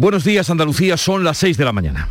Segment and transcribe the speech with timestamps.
[0.00, 2.08] Buenos días Andalucía, son las 6 de la mañana.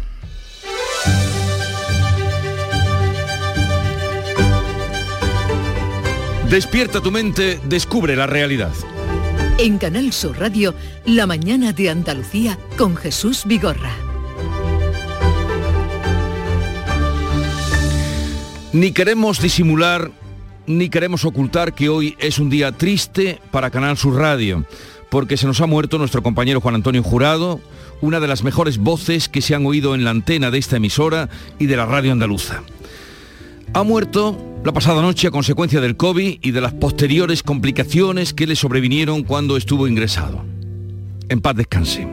[6.51, 8.71] Despierta tu mente, descubre la realidad.
[9.57, 13.91] En Canal Sur Radio, La mañana de Andalucía con Jesús Vigorra.
[18.71, 20.11] Ni queremos disimular,
[20.67, 24.63] ni queremos ocultar que hoy es un día triste para Canal Sur Radio,
[25.09, 27.59] porque se nos ha muerto nuestro compañero Juan Antonio Jurado,
[28.01, 31.29] una de las mejores voces que se han oído en la antena de esta emisora
[31.59, 32.63] y de la radio andaluza.
[33.73, 38.47] Ha muerto la pasada noche a consecuencia del COVID y de las posteriores complicaciones que
[38.47, 40.43] le sobrevinieron cuando estuvo ingresado.
[41.29, 42.07] En paz descanse.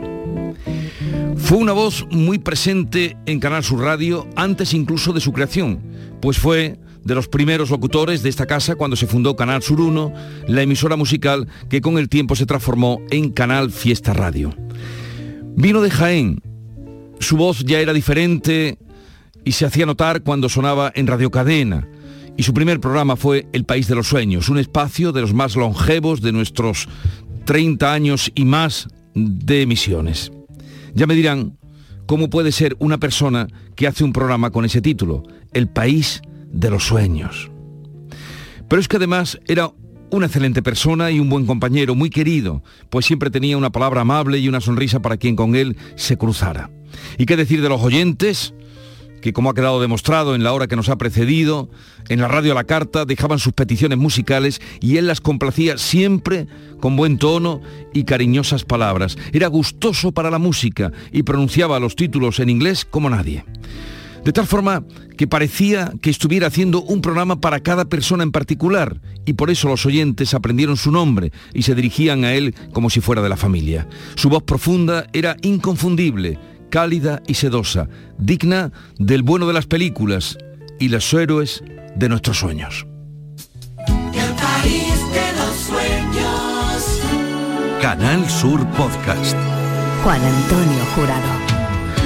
[1.37, 5.81] Fue una voz muy presente en Canal Sur Radio antes incluso de su creación,
[6.21, 10.13] pues fue de los primeros locutores de esta casa cuando se fundó Canal Sur 1,
[10.49, 14.53] la emisora musical que con el tiempo se transformó en Canal Fiesta Radio.
[15.57, 16.43] Vino de Jaén,
[17.19, 18.79] su voz ya era diferente,
[19.43, 21.89] y se hacía notar cuando sonaba en Radio Cadena.
[22.37, 25.57] Y su primer programa fue El País de los Sueños, un espacio de los más
[25.57, 26.89] longevos de nuestros
[27.47, 30.31] 30 años y más de emisiones.
[30.95, 31.57] Ya me dirán
[32.05, 35.23] cómo puede ser una persona que hace un programa con ese título,
[35.55, 36.21] El País
[36.53, 37.51] de los Sueños.
[38.69, 39.71] Pero es que además era
[40.11, 44.39] una excelente persona y un buen compañero, muy querido, pues siempre tenía una palabra amable
[44.39, 46.71] y una sonrisa para quien con él se cruzara.
[47.19, 48.55] ¿Y qué decir de los oyentes?
[49.27, 51.69] que como ha quedado demostrado en la hora que nos ha precedido,
[52.09, 56.47] en la radio a la carta dejaban sus peticiones musicales y él las complacía siempre
[56.81, 57.61] con buen tono
[57.93, 59.17] y cariñosas palabras.
[59.33, 63.45] Era gustoso para la música y pronunciaba los títulos en inglés como nadie.
[64.27, 64.83] De tal forma
[65.17, 69.69] que parecía que estuviera haciendo un programa para cada persona en particular y por eso
[69.69, 73.37] los oyentes aprendieron su nombre y se dirigían a él como si fuera de la
[73.37, 73.87] familia.
[74.17, 80.37] Su voz profunda era inconfundible cálida y sedosa, digna del bueno de las películas
[80.81, 81.63] y los héroes
[81.95, 82.85] de nuestros sueños.
[87.81, 89.37] Canal Sur Podcast.
[90.03, 91.46] Juan Antonio Jurado.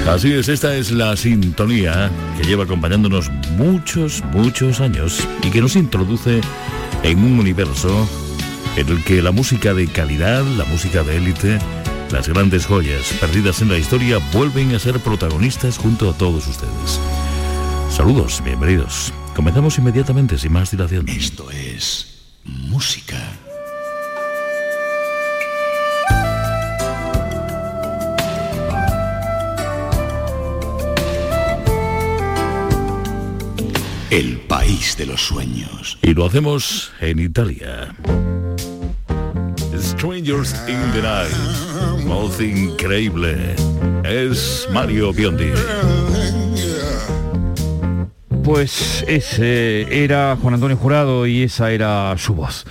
[0.07, 5.75] Así es, esta es la sintonía que lleva acompañándonos muchos, muchos años y que nos
[5.75, 6.41] introduce
[7.03, 8.09] en un universo
[8.75, 11.59] en el que la música de calidad, la música de élite,
[12.11, 16.99] las grandes joyas perdidas en la historia vuelven a ser protagonistas junto a todos ustedes.
[17.89, 19.13] Saludos, bienvenidos.
[19.35, 21.07] Comenzamos inmediatamente sin más dilación.
[21.07, 22.07] Esto es
[22.43, 23.17] música.
[34.11, 35.97] El país de los sueños.
[36.01, 37.95] Y lo hacemos en Italia.
[39.79, 42.05] Strangers in the Night.
[42.05, 43.55] Voz increíble.
[44.03, 45.51] Es Mario Biondi.
[48.43, 52.65] Pues ese era Juan Antonio Jurado y esa era su voz.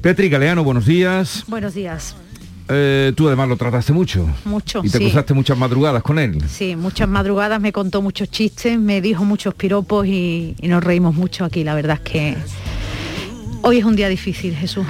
[0.00, 1.44] Petri Galeano, buenos días.
[1.48, 2.16] Buenos días.
[2.72, 4.26] Eh, tú además lo trataste mucho.
[4.44, 4.80] Mucho.
[4.82, 5.04] Y te sí.
[5.04, 6.38] cruzaste muchas madrugadas con él.
[6.48, 11.14] Sí, muchas madrugadas, me contó muchos chistes, me dijo muchos piropos y, y nos reímos
[11.14, 11.64] mucho aquí.
[11.64, 12.36] La verdad es que
[13.62, 14.86] hoy es un día difícil, Jesús.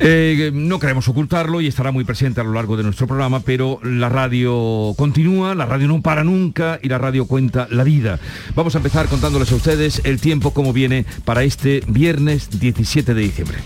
[0.00, 3.80] Eh, no queremos ocultarlo y estará muy presente a lo largo de nuestro programa, pero
[3.82, 8.18] la radio continúa, la radio no para nunca y la radio cuenta la vida.
[8.54, 13.20] Vamos a empezar contándoles a ustedes el tiempo como viene para este viernes 17 de
[13.20, 13.58] diciembre.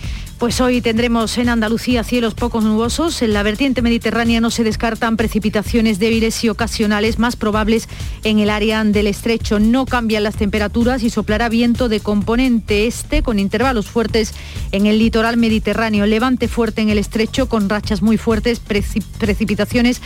[0.44, 3.22] Pues hoy tendremos en Andalucía cielos poco nubosos.
[3.22, 7.88] En la vertiente mediterránea no se descartan precipitaciones débiles y ocasionales más probables
[8.24, 9.58] en el área del estrecho.
[9.58, 14.34] No cambian las temperaturas y soplará viento de componente este con intervalos fuertes
[14.70, 16.04] en el litoral mediterráneo.
[16.04, 20.02] Levante fuerte en el estrecho con rachas muy fuertes, preci- precipitaciones.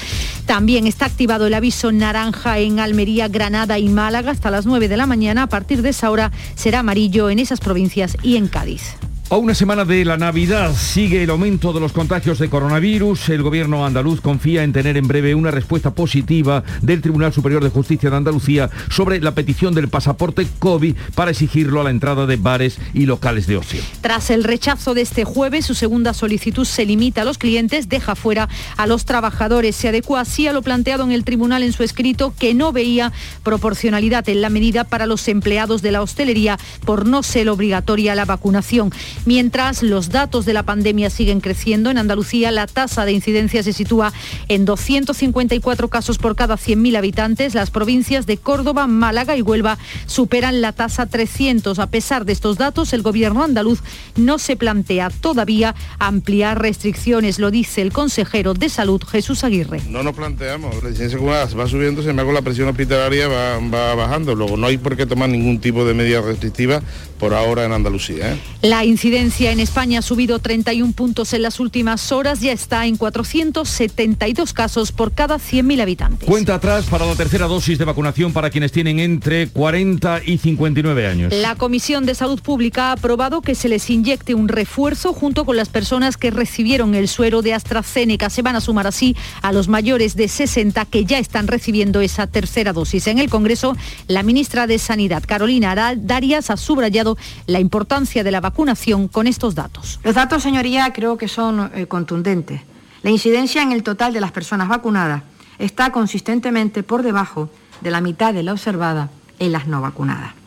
[0.47, 4.98] También está activado el aviso naranja en Almería, Granada y Málaga hasta las 9 de
[4.98, 5.43] la mañana.
[5.43, 8.98] A partir de esa hora será amarillo en esas provincias y en Cádiz.
[9.31, 13.28] A una semana de la Navidad sigue el aumento de los contagios de coronavirus.
[13.28, 17.69] El gobierno andaluz confía en tener en breve una respuesta positiva del Tribunal Superior de
[17.69, 22.36] Justicia de Andalucía sobre la petición del pasaporte COVID para exigirlo a la entrada de
[22.36, 23.83] bares y locales de ocio.
[24.01, 28.15] Tras el rechazo de este jueves, su segunda solicitud se limita a los clientes, deja
[28.15, 28.48] fuera
[28.78, 29.77] a los trabajadores.
[29.77, 33.13] Se adecua así a lo planteado en el tribunal en su escrito que no veía
[33.42, 38.24] proporcionalidad en la medida para los empleados de la hostelería por no ser obligatoria la
[38.24, 38.91] vacunación.
[39.28, 43.75] Mientras los datos de la pandemia siguen creciendo, en Andalucía la tasa de incidencia se
[43.75, 44.10] sitúa
[44.48, 47.54] en 254 casos por cada 100.000 habitantes.
[47.54, 49.77] Las provincias de Córdoba, Málaga y Huelva
[50.07, 51.78] superan la tasa 300.
[51.78, 53.80] A pesar de estos datos, el gobierno andaluz
[54.16, 59.83] no se plantea todavía ampliar restricciones, lo dice el consejero de Salud Jesús Aguirre.
[59.91, 63.95] No nos planteamos, la incidencia va subiendo, se me hago la presión hospitalaria va, va,
[63.95, 66.81] bajando, luego no hay por qué tomar ningún tipo de medida restrictiva
[67.19, 68.33] por ahora en Andalucía.
[68.33, 68.39] ¿eh?
[68.63, 72.97] La incidencia en España ha subido 31 puntos en las últimas horas, ya está en
[72.97, 76.28] 472 casos por cada 100.000 habitantes.
[76.28, 81.09] Cuenta atrás para la tercera dosis de vacunación para quienes tienen entre 40 y 59
[81.09, 81.34] años.
[81.34, 85.56] La Comisión de Salud Pública ha aprobado que se les inyecte un refuerzo junto con
[85.56, 88.30] las personas que recibieron el suero de AstraZeneca.
[88.30, 92.28] Se van a sumar así a los mayores de 60 que ya están recibiendo esa
[92.28, 93.09] tercera dosis.
[93.09, 93.76] En el Congreso,
[94.06, 99.55] la ministra de Sanidad, Carolina Darias, ha subrayado la importancia de la vacunación con estos
[99.55, 100.01] datos.
[100.03, 102.63] Los datos, señoría, creo que son eh, contundentes.
[103.03, 105.22] La incidencia en el total de las personas vacunadas
[105.59, 107.51] está consistentemente por debajo
[107.81, 110.37] de la mitad de la observada en las no vacunadas.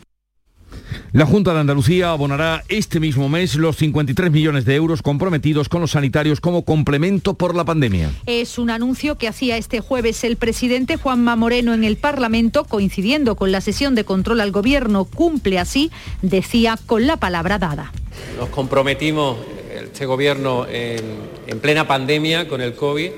[1.13, 5.81] La Junta de Andalucía abonará este mismo mes los 53 millones de euros comprometidos con
[5.81, 8.12] los sanitarios como complemento por la pandemia.
[8.28, 13.36] Es un anuncio que hacía este jueves el presidente Juanma Moreno en el Parlamento, coincidiendo
[13.36, 15.04] con la sesión de control al Gobierno.
[15.04, 15.92] Cumple así,
[16.22, 17.92] decía, con la palabra dada.
[18.40, 19.36] Nos comprometimos,
[19.84, 21.04] este Gobierno, en,
[21.46, 23.10] en plena pandemia con el COVID.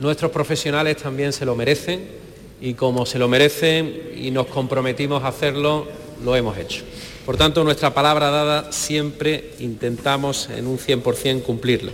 [0.00, 2.08] Nuestros profesionales también se lo merecen
[2.60, 5.86] y como se lo merecen y nos comprometimos a hacerlo,
[6.24, 6.82] lo hemos hecho.
[7.24, 11.92] Por tanto, nuestra palabra dada siempre intentamos en un 100% cumplirla.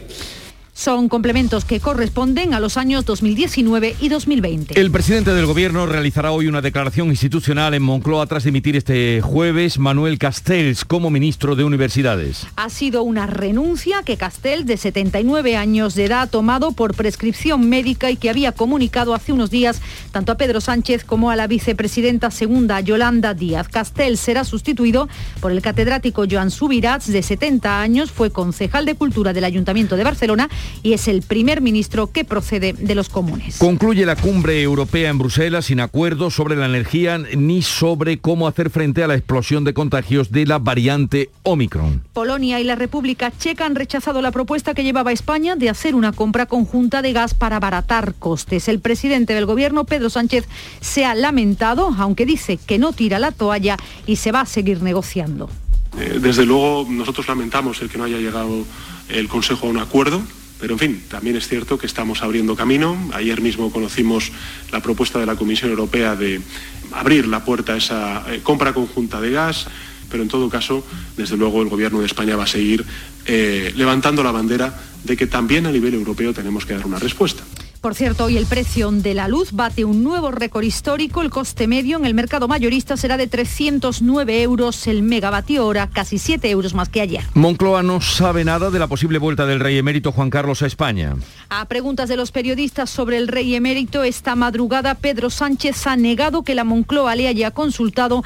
[0.76, 4.78] Son complementos que corresponden a los años 2019 y 2020.
[4.78, 9.78] El presidente del Gobierno realizará hoy una declaración institucional en Moncloa tras emitir este jueves
[9.78, 12.46] Manuel Castells como ministro de Universidades.
[12.56, 17.70] Ha sido una renuncia que Castells, de 79 años de edad, ha tomado por prescripción
[17.70, 19.80] médica y que había comunicado hace unos días
[20.12, 23.68] tanto a Pedro Sánchez como a la vicepresidenta segunda Yolanda Díaz.
[23.68, 25.08] Castells será sustituido
[25.40, 30.04] por el catedrático Joan Subirats, de 70 años, fue concejal de Cultura del Ayuntamiento de
[30.04, 30.50] Barcelona
[30.82, 33.58] y es el primer ministro que procede de los comunes.
[33.58, 38.70] Concluye la cumbre europea en Bruselas sin acuerdo sobre la energía ni sobre cómo hacer
[38.70, 42.02] frente a la explosión de contagios de la variante Omicron.
[42.12, 46.12] Polonia y la República Checa han rechazado la propuesta que llevaba España de hacer una
[46.12, 48.68] compra conjunta de gas para abaratar costes.
[48.68, 50.46] El presidente del gobierno, Pedro Sánchez,
[50.80, 53.76] se ha lamentado, aunque dice que no tira la toalla
[54.06, 55.50] y se va a seguir negociando.
[55.98, 58.64] Eh, desde luego, nosotros lamentamos el que no haya llegado
[59.08, 60.22] el Consejo a un acuerdo.
[60.66, 62.98] Pero en fin, también es cierto que estamos abriendo camino.
[63.14, 64.32] Ayer mismo conocimos
[64.72, 66.40] la propuesta de la Comisión Europea de
[66.90, 69.68] abrir la puerta a esa eh, compra conjunta de gas,
[70.10, 70.84] pero en todo caso,
[71.16, 72.84] desde luego, el Gobierno de España va a seguir
[73.26, 77.44] eh, levantando la bandera de que también a nivel europeo tenemos que dar una respuesta.
[77.86, 81.22] Por cierto, hoy el precio de la luz bate un nuevo récord histórico.
[81.22, 86.18] El coste medio en el mercado mayorista será de 309 euros el megavatio hora, casi
[86.18, 87.22] 7 euros más que ayer.
[87.34, 91.14] Moncloa no sabe nada de la posible vuelta del rey emérito Juan Carlos a España.
[91.48, 96.42] A preguntas de los periodistas sobre el rey emérito, esta madrugada Pedro Sánchez ha negado
[96.42, 98.24] que la Moncloa le haya consultado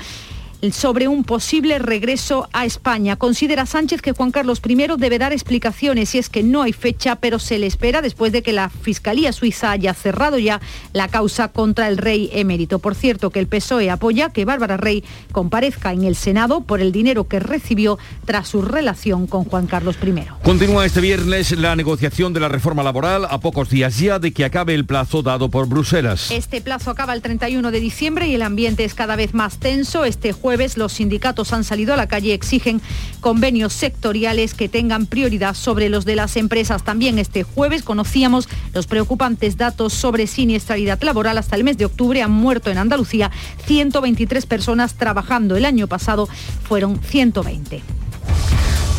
[0.72, 3.16] sobre un posible regreso a España.
[3.16, 7.16] Considera Sánchez que Juan Carlos I debe dar explicaciones y es que no hay fecha,
[7.16, 10.60] pero se le espera después de que la Fiscalía Suiza haya cerrado ya
[10.92, 12.78] la causa contra el rey emérito.
[12.78, 15.02] Por cierto, que el PSOE apoya que Bárbara Rey
[15.32, 19.96] comparezca en el Senado por el dinero que recibió tras su relación con Juan Carlos
[20.02, 20.10] I.
[20.42, 24.44] Continúa este viernes la negociación de la reforma laboral a pocos días ya de que
[24.44, 26.30] acabe el plazo dado por Bruselas.
[26.30, 30.04] Este plazo acaba el 31 de diciembre y el ambiente es cada vez más tenso.
[30.04, 32.80] Este jueves los sindicatos han salido a la calle y exigen
[33.20, 36.82] convenios sectoriales que tengan prioridad sobre los de las empresas.
[36.82, 41.38] También este jueves conocíamos los preocupantes datos sobre siniestralidad laboral.
[41.38, 43.30] Hasta el mes de octubre han muerto en Andalucía
[43.66, 45.56] 123 personas trabajando.
[45.56, 46.28] El año pasado
[46.64, 47.99] fueron 120.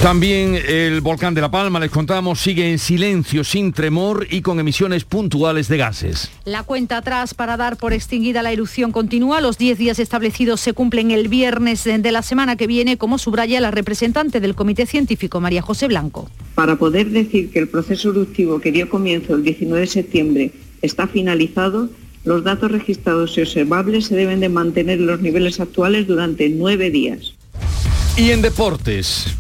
[0.01, 4.59] También el volcán de La Palma, les contamos, sigue en silencio, sin tremor y con
[4.59, 6.31] emisiones puntuales de gases.
[6.43, 9.41] La cuenta atrás para dar por extinguida la erupción continúa.
[9.41, 13.61] Los 10 días establecidos se cumplen el viernes de la semana que viene, como subraya
[13.61, 16.31] la representante del Comité Científico, María José Blanco.
[16.55, 21.05] Para poder decir que el proceso eruptivo que dio comienzo el 19 de septiembre está
[21.05, 21.91] finalizado,
[22.25, 26.89] los datos registrados y observables se deben de mantener en los niveles actuales durante nueve
[26.89, 27.35] días.
[28.17, 29.37] Y en deportes,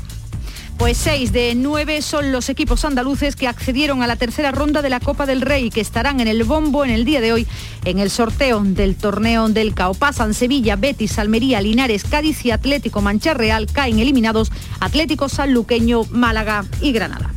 [0.81, 4.89] Pues seis de nueve son los equipos andaluces que accedieron a la tercera ronda de
[4.89, 7.47] la Copa del Rey, que estarán en el bombo en el día de hoy
[7.85, 9.93] en el sorteo del torneo del CAO.
[9.93, 13.67] Pasan Sevilla, Betis, Almería, Linares, Cádiz y Atlético Mancha Real.
[13.71, 17.31] Caen eliminados Atlético Sanluqueño, Málaga y Granada.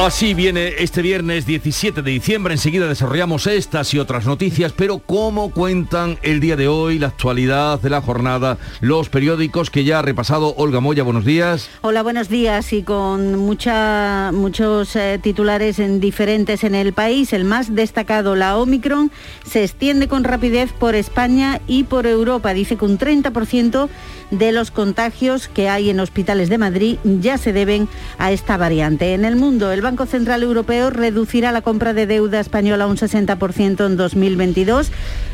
[0.00, 2.54] Así viene este viernes 17 de diciembre.
[2.54, 7.78] Enseguida desarrollamos estas y otras noticias, pero ¿cómo cuentan el día de hoy, la actualidad
[7.78, 11.02] de la jornada, los periódicos que ya ha repasado Olga Moya?
[11.02, 11.68] Buenos días.
[11.82, 17.34] Hola, buenos días y con mucha, muchos eh, titulares en diferentes en el país.
[17.34, 19.12] El más destacado, la Omicron,
[19.44, 22.54] se extiende con rapidez por España y por Europa.
[22.54, 23.90] Dice que un 30%
[24.30, 29.14] de los contagios que hay en hospitales de Madrid ya se deben a esta variante.
[29.14, 33.86] En el mundo, el Banco Central Europeo reducirá la compra de deuda española un 60%
[33.86, 34.90] en 2022.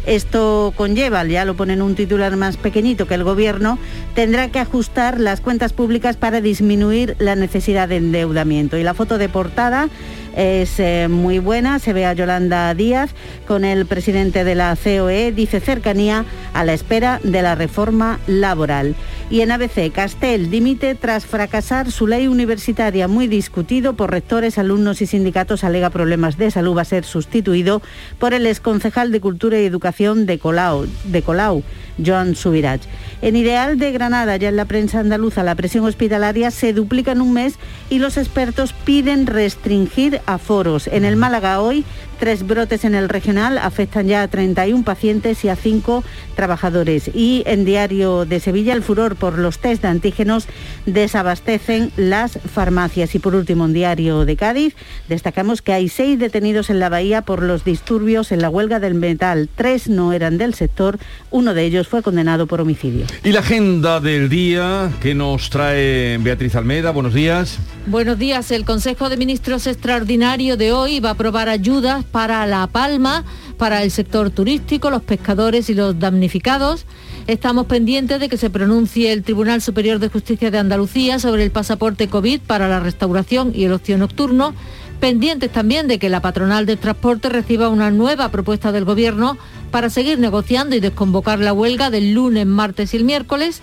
[0.07, 3.79] Esto conlleva, ya lo ponen un titular más pequeñito, que el Gobierno
[4.15, 8.77] tendrá que ajustar las cuentas públicas para disminuir la necesidad de endeudamiento.
[8.77, 9.89] Y la foto de portada
[10.37, 11.79] es eh, muy buena.
[11.79, 13.11] Se ve a Yolanda Díaz
[13.49, 18.95] con el presidente de la COE, dice cercanía a la espera de la reforma laboral.
[19.29, 25.03] Y en ABC, Castel dimite tras fracasar su ley universitaria, muy discutido por rectores, alumnos
[25.03, 27.83] y sindicatos, alega problemas de salud, va a ser sustituido
[28.21, 31.63] por el exconcejal de Cultura y Educación de de Colau
[32.05, 32.83] Joan Subirach.
[33.23, 37.21] En Ideal de Granada, ya en la prensa andaluza, la presión hospitalaria se duplica en
[37.21, 37.55] un mes
[37.91, 40.87] y los expertos piden restringir aforos.
[40.87, 41.85] En el Málaga hoy,
[42.19, 46.05] tres brotes en el regional afectan ya a 31 pacientes y a 5
[46.35, 47.11] trabajadores.
[47.15, 50.47] Y en Diario de Sevilla, el furor por los test de antígenos
[50.87, 53.15] desabastecen las farmacias.
[53.15, 54.75] Y por último, en Diario de Cádiz,
[55.09, 58.95] destacamos que hay seis detenidos en la bahía por los disturbios en la huelga del
[58.95, 59.49] metal.
[59.55, 60.99] Tres no eran del sector,
[61.31, 63.07] uno de ellos fue condenado por homicidio.
[63.25, 66.91] Y la agenda del día que nos trae Beatriz Almeda.
[66.91, 67.59] Buenos días.
[67.87, 68.51] Buenos días.
[68.51, 73.25] El Consejo de Ministros extraordinario de hoy va a aprobar ayudas para La Palma,
[73.59, 76.87] para el sector turístico, los pescadores y los damnificados.
[77.27, 81.51] Estamos pendientes de que se pronuncie el Tribunal Superior de Justicia de Andalucía sobre el
[81.51, 84.55] pasaporte COVID para la restauración y el ocio nocturno.
[85.01, 89.37] Pendientes también de que la patronal de transporte reciba una nueva propuesta del Gobierno
[89.71, 93.61] para seguir negociando y desconvocar la huelga del lunes, martes y el miércoles.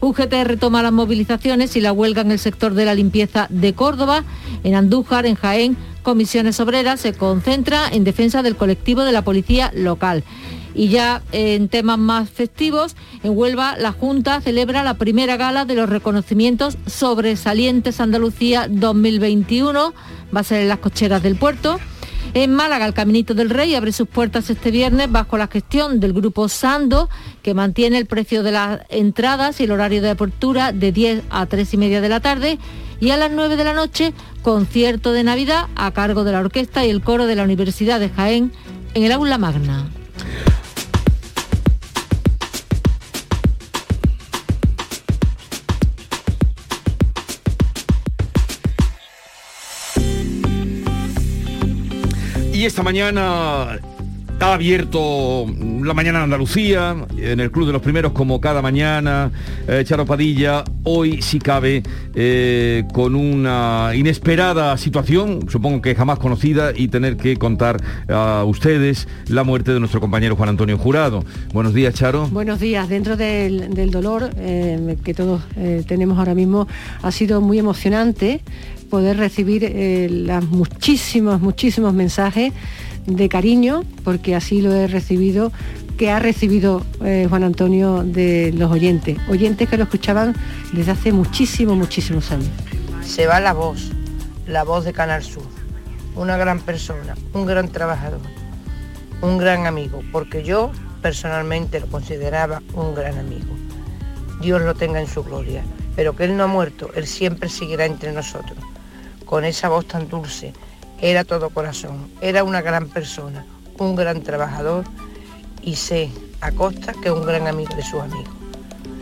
[0.00, 4.24] UGT retoma las movilizaciones y la huelga en el sector de la limpieza de Córdoba.
[4.62, 5.76] En Andújar, en Jaén,
[6.06, 10.22] Comisiones Obreras se concentra en defensa del colectivo de la policía local.
[10.72, 12.94] Y ya en temas más festivos,
[13.24, 19.94] en Huelva la Junta celebra la primera gala de los reconocimientos sobresalientes Andalucía 2021.
[20.32, 21.80] Va a ser en las cocheras del puerto.
[22.34, 26.12] En Málaga, el Caminito del Rey abre sus puertas este viernes bajo la gestión del
[26.12, 27.08] grupo Sando,
[27.42, 31.46] que mantiene el precio de las entradas y el horario de apertura de 10 a
[31.46, 32.60] 3 y media de la tarde.
[32.98, 34.12] Y a las 9 de la noche,
[34.42, 38.08] concierto de Navidad a cargo de la orquesta y el coro de la Universidad de
[38.08, 38.52] Jaén
[38.94, 39.90] en el Aula Magna.
[52.52, 53.78] Y esta mañana
[54.40, 55.46] ha abierto
[55.82, 59.30] la mañana en Andalucía, en el Club de los Primeros, como cada mañana,
[59.66, 61.82] eh, Charo Padilla, hoy si cabe,
[62.14, 69.08] eh, con una inesperada situación, supongo que jamás conocida, y tener que contar a ustedes
[69.28, 71.24] la muerte de nuestro compañero Juan Antonio Jurado.
[71.52, 72.28] Buenos días, Charo.
[72.28, 72.88] Buenos días.
[72.88, 75.42] Dentro del, del dolor eh, que todos
[75.86, 76.68] tenemos ahora mismo,
[77.02, 78.40] ha sido muy emocionante
[78.90, 79.72] poder recibir
[80.10, 82.52] las muchísimos, muchísimos mensajes
[83.06, 85.52] de cariño, porque así lo he recibido,
[85.96, 90.34] que ha recibido eh, Juan Antonio de los oyentes, oyentes que lo escuchaban
[90.72, 92.50] desde hace muchísimos, muchísimos años.
[93.04, 93.90] Se va la voz,
[94.46, 95.44] la voz de Canal Sur,
[96.14, 98.20] una gran persona, un gran trabajador,
[99.22, 100.70] un gran amigo, porque yo
[101.00, 103.54] personalmente lo consideraba un gran amigo.
[104.40, 105.62] Dios lo tenga en su gloria,
[105.94, 108.58] pero que Él no ha muerto, Él siempre seguirá entre nosotros,
[109.24, 110.52] con esa voz tan dulce,
[111.00, 113.44] era todo corazón, era una gran persona,
[113.78, 114.84] un gran trabajador
[115.62, 116.10] y sé
[116.40, 118.28] a costa que un gran amigo de sus amigos.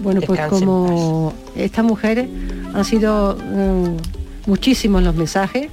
[0.01, 2.29] Bueno, pues Descanse en como estas mujeres
[2.75, 3.97] han sido mm,
[4.47, 5.71] muchísimos los mensajes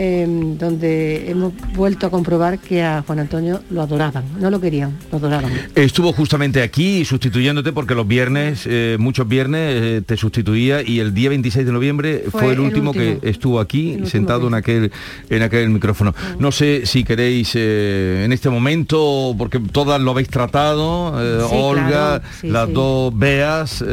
[0.00, 0.26] eh,
[0.56, 5.18] donde hemos vuelto a comprobar que a Juan Antonio lo adoraban, no lo querían, lo
[5.18, 5.50] adoraban.
[5.74, 11.12] Estuvo justamente aquí sustituyéndote porque los viernes, eh, muchos viernes, eh, te sustituía y el
[11.14, 14.92] día 26 de noviembre fue, Fue el, el último, que estuvo aquí sentado en aquel,
[15.30, 16.14] en aquel micrófono.
[16.38, 21.12] No sé si queréis eh, en este momento, porque todas lo habéis tratado,
[21.48, 22.72] Sí, Olga, claro, sí, las sí.
[22.72, 23.84] dos Beas.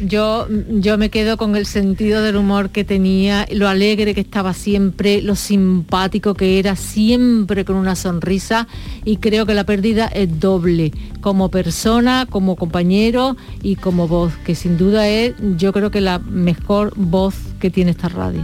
[0.00, 4.54] Yo, yo me quedo con el sentido del humor que tenía, lo alegre que estaba
[4.54, 8.66] siempre, lo simpático que era, siempre con una sonrisa
[9.04, 14.54] y creo que la pérdida es doble, como persona, como compañero y como voz, que
[14.54, 18.40] sin duda es yo creo que la mejor voz que tiene esta radio.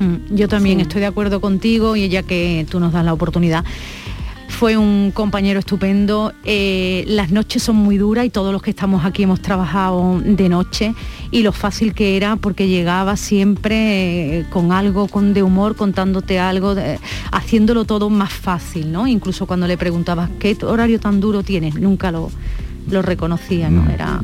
[0.00, 3.64] Mm, Yo también estoy de acuerdo contigo y ya que tú nos das la oportunidad.
[4.48, 6.32] Fue un compañero estupendo.
[6.44, 10.48] eh, las noches son muy duras y todos los que estamos aquí hemos trabajado de
[10.48, 10.94] noche
[11.30, 16.40] y lo fácil que era porque llegaba siempre eh, con algo con de humor, contándote
[16.40, 16.98] algo, de-
[17.30, 19.06] haciéndolo todo más fácil, ¿no?
[19.06, 22.28] Incluso cuando le preguntabas qué horario tan duro tienes, nunca lo,
[22.90, 23.90] lo reconocía, ¿no?
[23.90, 24.20] Era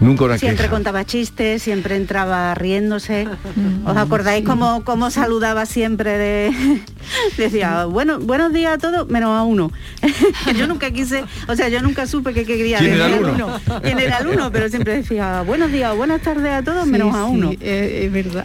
[0.00, 0.74] Nunca una Siempre queja.
[0.74, 3.28] contaba chistes, siempre entraba riéndose.
[3.84, 6.80] ¿Os acordáis cómo, cómo saludaba siempre de
[7.36, 9.70] decía, bueno, buenos días a todos, menos a uno.
[10.56, 13.60] yo nunca quise, o sea, yo nunca supe que quería ¿Quién era el uno?
[13.82, 17.14] quién era el uno, pero siempre decía, buenos días o buenas tardes a todos, menos
[17.14, 17.52] a uno.
[17.60, 18.44] es verdad.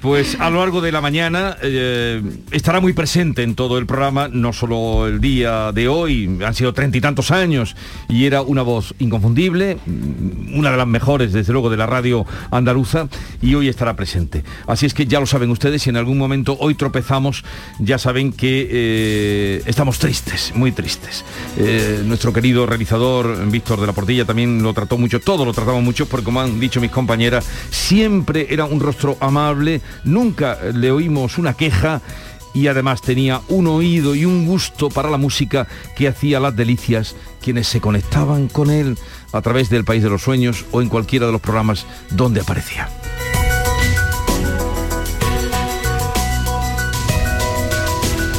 [0.00, 4.28] Pues a lo largo de la mañana eh, estará muy presente en todo el programa,
[4.28, 7.76] no solo el día de hoy, han sido treinta y tantos años
[8.08, 12.26] y era una voz inconfundible, mm, una de las mejores desde luego de la radio
[12.50, 13.08] andaluza
[13.42, 14.44] y hoy estará presente.
[14.66, 17.44] Así es que ya lo saben ustedes, si en algún momento hoy tropezamos,
[17.78, 21.24] ya saben que eh, estamos tristes, muy tristes.
[21.56, 25.82] Eh, nuestro querido realizador Víctor de la Portilla también lo trató mucho, todo lo tratamos
[25.82, 31.38] mucho porque como han dicho mis compañeras, siempre era un rostro amable, nunca le oímos
[31.38, 32.02] una queja
[32.54, 37.16] y además tenía un oído y un gusto para la música que hacía las delicias
[37.44, 38.96] quienes se conectaban con él
[39.32, 42.88] a través del País de los Sueños o en cualquiera de los programas donde aparecía.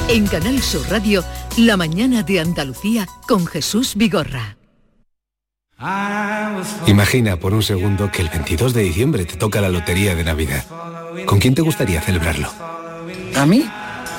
[0.10, 1.24] En Canal Sur Radio,
[1.58, 4.58] La mañana de Andalucía con Jesús Vigorra.
[6.88, 10.66] Imagina por un segundo que el 22 de diciembre te toca la lotería de Navidad.
[11.26, 12.50] ¿Con quién te gustaría celebrarlo?
[13.36, 13.66] ¿A mí?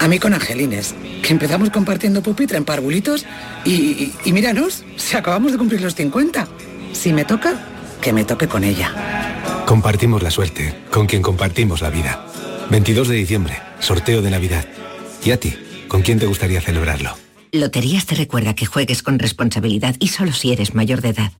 [0.00, 3.24] A mí con Angelines, que empezamos compartiendo pupitre en parvulitos
[3.64, 6.46] y, y, y míranos, si acabamos de cumplir los 50.
[6.92, 7.60] Si me toca,
[8.00, 8.92] que me toque con ella.
[9.66, 12.24] Compartimos la suerte, con quien compartimos la vida.
[12.70, 14.66] 22 de diciembre, sorteo de Navidad.
[15.24, 15.54] ¿Y a ti?
[15.88, 17.16] ¿Con quién te gustaría celebrarlo?
[17.52, 21.32] Loterías te recuerda que juegues con responsabilidad y solo si eres mayor de edad.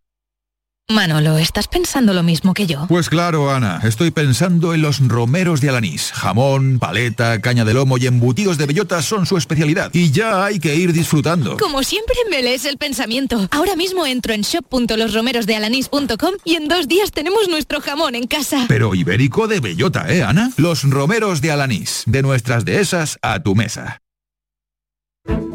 [0.89, 2.87] Manolo, ¿estás pensando lo mismo que yo?
[2.87, 6.13] Pues claro, Ana, estoy pensando en los romeros de Alanís.
[6.13, 9.91] Jamón, paleta, caña de lomo y embutidos de bellota son su especialidad.
[9.93, 11.57] Y ya hay que ir disfrutando.
[11.57, 13.49] Como siempre me lees el pensamiento.
[13.51, 18.67] Ahora mismo entro en shop.losromerosdealanís.com y en dos días tenemos nuestro jamón en casa.
[18.69, 20.53] Pero ibérico de bellota, ¿eh, Ana?
[20.57, 22.05] Los romeros de Alanís.
[22.07, 24.03] De nuestras dehesas a tu mesa.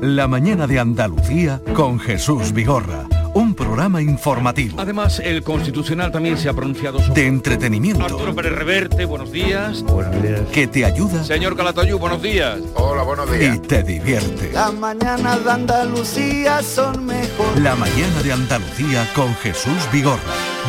[0.01, 3.07] La mañana de Andalucía con Jesús Vigorra.
[3.33, 4.79] Un programa informativo.
[4.79, 7.21] Además, el Constitucional también se ha pronunciado sobre...
[7.21, 8.03] De entretenimiento.
[8.03, 9.83] Arturo Pérez Reverte, buenos días.
[9.83, 10.41] Buenos días.
[10.51, 12.59] Que te ayuda Señor Calatayú, buenos días.
[12.75, 14.51] Hola, buenos y te divierte.
[14.51, 17.59] Las mañanas de Andalucía son mejor.
[17.59, 20.19] La mañana de Andalucía con Jesús Vigorra.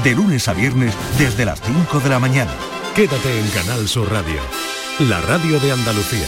[0.04, 2.52] De lunes a viernes desde las 5 de la mañana.
[2.94, 4.40] Quédate en Canal Sur Radio,
[5.00, 6.26] la radio de Andalucía.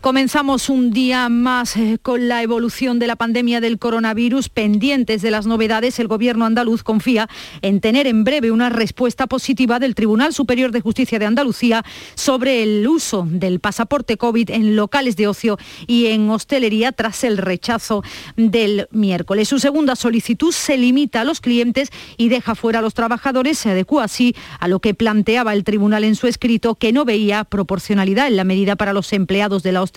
[0.00, 4.48] Comenzamos un día más eh, con la evolución de la pandemia del coronavirus.
[4.48, 7.28] Pendientes de las novedades, el gobierno andaluz confía
[7.60, 11.84] en tener en breve una respuesta positiva del Tribunal Superior de Justicia de Andalucía
[12.14, 17.36] sobre el uso del pasaporte COVID en locales de ocio y en hostelería tras el
[17.36, 18.02] rechazo
[18.38, 19.48] del miércoles.
[19.48, 23.58] Su segunda solicitud se limita a los clientes y deja fuera a los trabajadores.
[23.58, 27.44] Se adecua así a lo que planteaba el tribunal en su escrito, que no veía
[27.44, 29.89] proporcionalidad en la medida para los empleados de la hostelería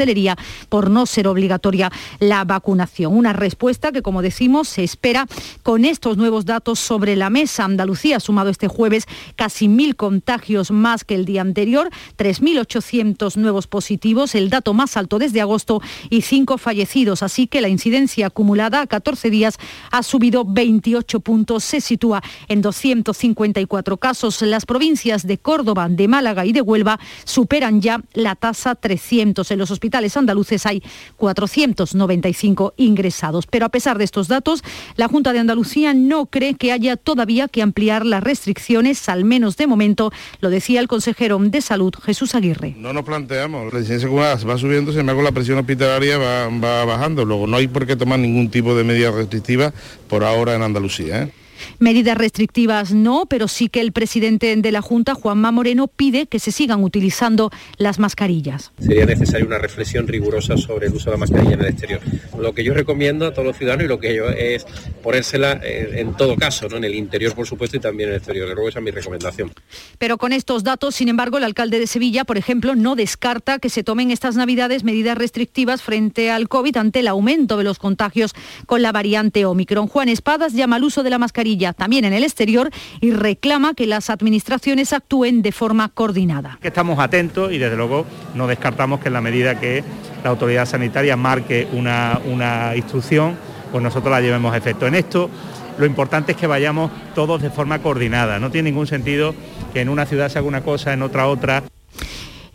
[0.69, 3.15] por no ser obligatoria la vacunación.
[3.15, 5.27] Una respuesta que, como decimos, se espera
[5.63, 7.65] con estos nuevos datos sobre la mesa.
[7.65, 13.67] Andalucía ha sumado este jueves casi mil contagios más que el día anterior, 3.800 nuevos
[13.67, 17.23] positivos, el dato más alto desde agosto y cinco fallecidos.
[17.23, 19.58] Así que la incidencia acumulada a 14 días
[19.91, 24.41] ha subido 28 puntos, se sitúa en 254 casos.
[24.41, 29.49] Las provincias de Córdoba, de Málaga y de Huelva superan ya la tasa 300.
[29.51, 30.82] En los hospitales andaluces hay
[31.17, 33.48] 495 ingresados.
[33.48, 34.63] Pero a pesar de estos datos,
[34.96, 39.58] la Junta de Andalucía no cree que haya todavía que ampliar las restricciones, al menos
[39.58, 42.76] de momento, lo decía el consejero de Salud, Jesús Aguirre.
[42.78, 47.26] No nos planteamos, la incidencia va subiendo, sin embargo la presión hospitalaria va, va bajando,
[47.26, 49.74] luego no hay por qué tomar ningún tipo de medida restrictiva
[50.08, 51.24] por ahora en Andalucía.
[51.24, 51.32] ¿eh?
[51.80, 56.39] Medidas restrictivas no, pero sí que el presidente de la Junta, Juanma Moreno, pide que
[56.39, 58.71] se sigan utilizando las mascarillas.
[58.80, 62.02] Sería necesaria una reflexión rigurosa sobre el uso de la mascarilla en el exterior.
[62.39, 64.65] Lo que yo recomiendo a todos los ciudadanos y lo que yo es
[65.02, 66.78] ponérsela eh, en todo caso, ¿no?
[66.78, 68.47] en el interior por supuesto y también en el exterior.
[68.47, 69.52] Luego esa es mi recomendación.
[69.97, 73.69] Pero con estos datos, sin embargo, el alcalde de Sevilla, por ejemplo, no descarta que
[73.69, 78.34] se tomen estas navidades medidas restrictivas frente al COVID ante el aumento de los contagios
[78.65, 79.88] con la variante Omicron.
[79.88, 83.88] Juan Espadas llama al uso de la mascarilla también en el exterior y reclama que
[83.88, 86.58] las administraciones actúen de forma coordinada.
[86.62, 89.84] Estamos atentos y desde luego no descartamos que en la medida que
[90.24, 93.38] la autoridad sanitaria marque una, una instrucción,
[93.72, 94.88] pues nosotros la llevemos a efecto.
[94.88, 95.30] En esto
[95.78, 98.39] lo importante es que vayamos todos de forma coordinada.
[98.39, 99.34] No tiene ningún sentido
[99.74, 101.63] que en una ciudad se haga una cosa, en otra otra.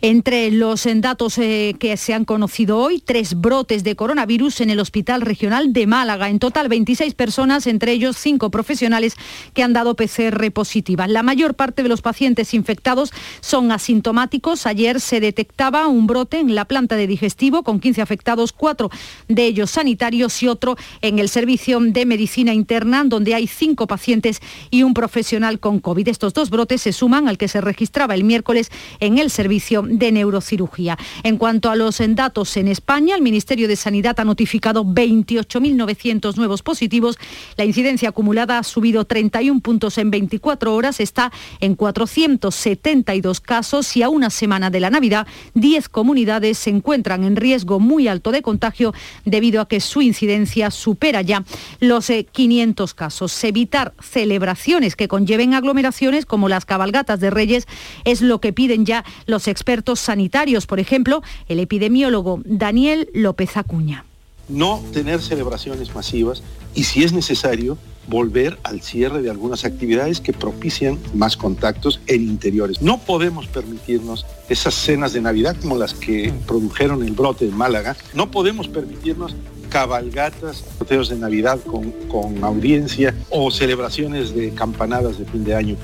[0.01, 4.79] Entre los datos eh, que se han conocido hoy, tres brotes de coronavirus en el
[4.79, 6.29] Hospital Regional de Málaga.
[6.29, 9.17] En total, 26 personas, entre ellos cinco profesionales
[9.53, 11.09] que han dado PCR positivas.
[11.09, 14.65] La mayor parte de los pacientes infectados son asintomáticos.
[14.65, 18.89] Ayer se detectaba un brote en la planta de digestivo con 15 afectados, cuatro
[19.27, 24.41] de ellos sanitarios y otro en el servicio de medicina interna, donde hay cinco pacientes
[24.69, 26.07] y un profesional con COVID.
[26.07, 30.11] Estos dos brotes se suman al que se registraba el miércoles en el servicio de
[30.11, 30.97] neurocirugía.
[31.23, 36.61] En cuanto a los datos en España, el Ministerio de Sanidad ha notificado 28.900 nuevos
[36.61, 37.17] positivos.
[37.57, 44.03] La incidencia acumulada ha subido 31 puntos en 24 horas, está en 472 casos y
[44.03, 48.41] a una semana de la Navidad, 10 comunidades se encuentran en riesgo muy alto de
[48.41, 48.93] contagio
[49.25, 51.43] debido a que su incidencia supera ya
[51.79, 53.43] los 500 eh, casos.
[53.43, 57.67] Evitar celebraciones que conlleven aglomeraciones como las cabalgatas de Reyes
[58.05, 64.05] es lo que piden ya los expertos sanitarios, por ejemplo, el epidemiólogo Daniel López Acuña.
[64.47, 70.33] No tener celebraciones masivas y, si es necesario, volver al cierre de algunas actividades que
[70.33, 72.81] propician más contactos en interiores.
[72.81, 77.95] No podemos permitirnos esas cenas de Navidad como las que produjeron el brote en Málaga.
[78.13, 79.35] No podemos permitirnos
[79.69, 85.75] cabalgatas, sorteos de Navidad con, con audiencia o celebraciones de campanadas de fin de año.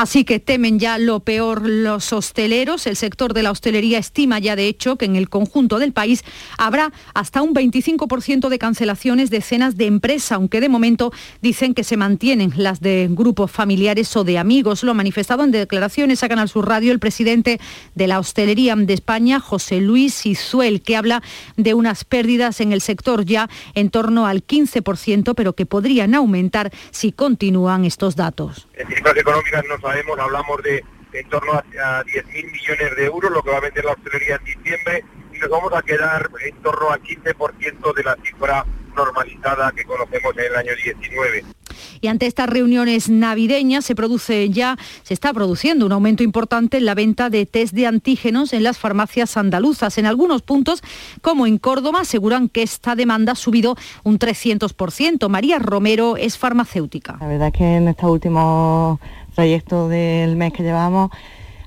[0.00, 2.86] Así que temen ya lo peor los hosteleros.
[2.86, 6.24] El sector de la hostelería estima ya de hecho que en el conjunto del país
[6.56, 11.84] habrá hasta un 25% de cancelaciones de cenas de empresa, aunque de momento dicen que
[11.84, 14.84] se mantienen las de grupos familiares o de amigos.
[14.84, 17.60] Lo ha manifestado en declaraciones a Canal Sur Radio el presidente
[17.94, 21.22] de la hostelería de España, José Luis Izuel, que habla
[21.58, 26.72] de unas pérdidas en el sector ya en torno al 15%, pero que podrían aumentar
[26.90, 28.66] si continúan estos datos.
[28.88, 31.64] Cifras económicas no sabemos, hablamos de en torno a,
[32.04, 35.50] 10.000 millones de euros, lo que va a vender la hostelería en diciembre, y nos
[35.50, 40.56] vamos a quedar en torno al 15% de la cifra normalizada que conocemos en el
[40.56, 41.44] año 19.
[42.00, 46.86] Y ante estas reuniones navideñas se produce ya, se está produciendo un aumento importante en
[46.86, 49.98] la venta de test de antígenos en las farmacias andaluzas.
[49.98, 50.82] En algunos puntos,
[51.20, 55.28] como en Córdoba, aseguran que esta demanda ha subido un 300%.
[55.28, 57.18] María Romero es farmacéutica.
[57.20, 58.98] La verdad es que en estos últimos
[59.40, 61.10] trayectos del mes que llevamos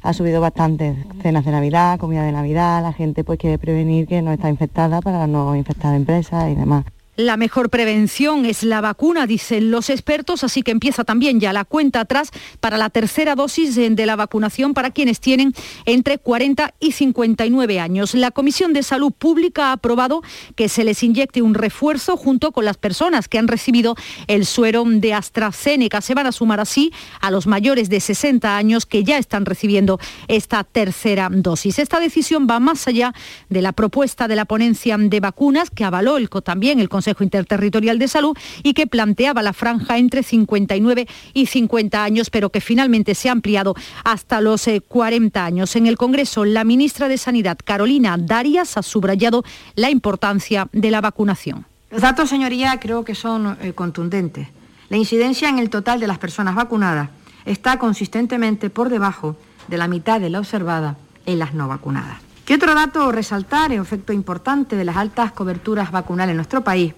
[0.04, 0.96] ha subido bastante.
[1.24, 5.02] Cenas de Navidad, comida de Navidad, la gente pues quiere prevenir que no está infectada
[5.02, 6.86] para no infectar empresas y demás.
[7.16, 11.64] La mejor prevención es la vacuna, dicen los expertos, así que empieza también ya la
[11.64, 15.54] cuenta atrás para la tercera dosis de la vacunación para quienes tienen
[15.86, 18.16] entre 40 y 59 años.
[18.16, 20.24] La Comisión de Salud Pública ha aprobado
[20.56, 23.96] que se les inyecte un refuerzo junto con las personas que han recibido
[24.26, 26.02] el suero de AstraZeneca.
[26.02, 30.00] Se van a sumar así a los mayores de 60 años que ya están recibiendo
[30.28, 31.78] esta tercera dosis.
[31.78, 33.14] Esta decisión va más allá
[33.50, 38.00] de la propuesta de la ponencia de vacunas que avaló el, también el Consejo Interterritorial
[38.00, 43.16] de Salud y que planteaba la franja entre 59 y 50 años, pero que finalmente
[43.16, 45.76] se ha ampliado hasta los 40 eh, años.
[45.76, 49.44] En el Congreso, la ministra de Sanidad, Carolina Darias, ha subrayado
[49.76, 51.66] la importancia de la vacunación.
[51.92, 54.48] Los datos, señoría, creo que son eh, contundentes.
[54.90, 57.10] La incidencia en el total de las personas vacunadas
[57.46, 59.36] está consistentemente por debajo
[59.68, 62.18] de la mitad de la observada en las no vacunadas.
[62.46, 66.94] ¿Qué otro dato resaltar, en efecto importante, de las altas coberturas vacunales en nuestro país?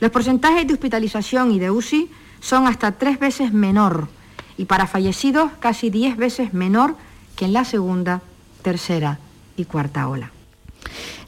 [0.00, 4.08] Los porcentajes de hospitalización y de UCI son hasta tres veces menor
[4.56, 6.96] y para fallecidos casi diez veces menor
[7.36, 8.22] que en la segunda,
[8.62, 9.18] tercera
[9.56, 10.30] y cuarta ola.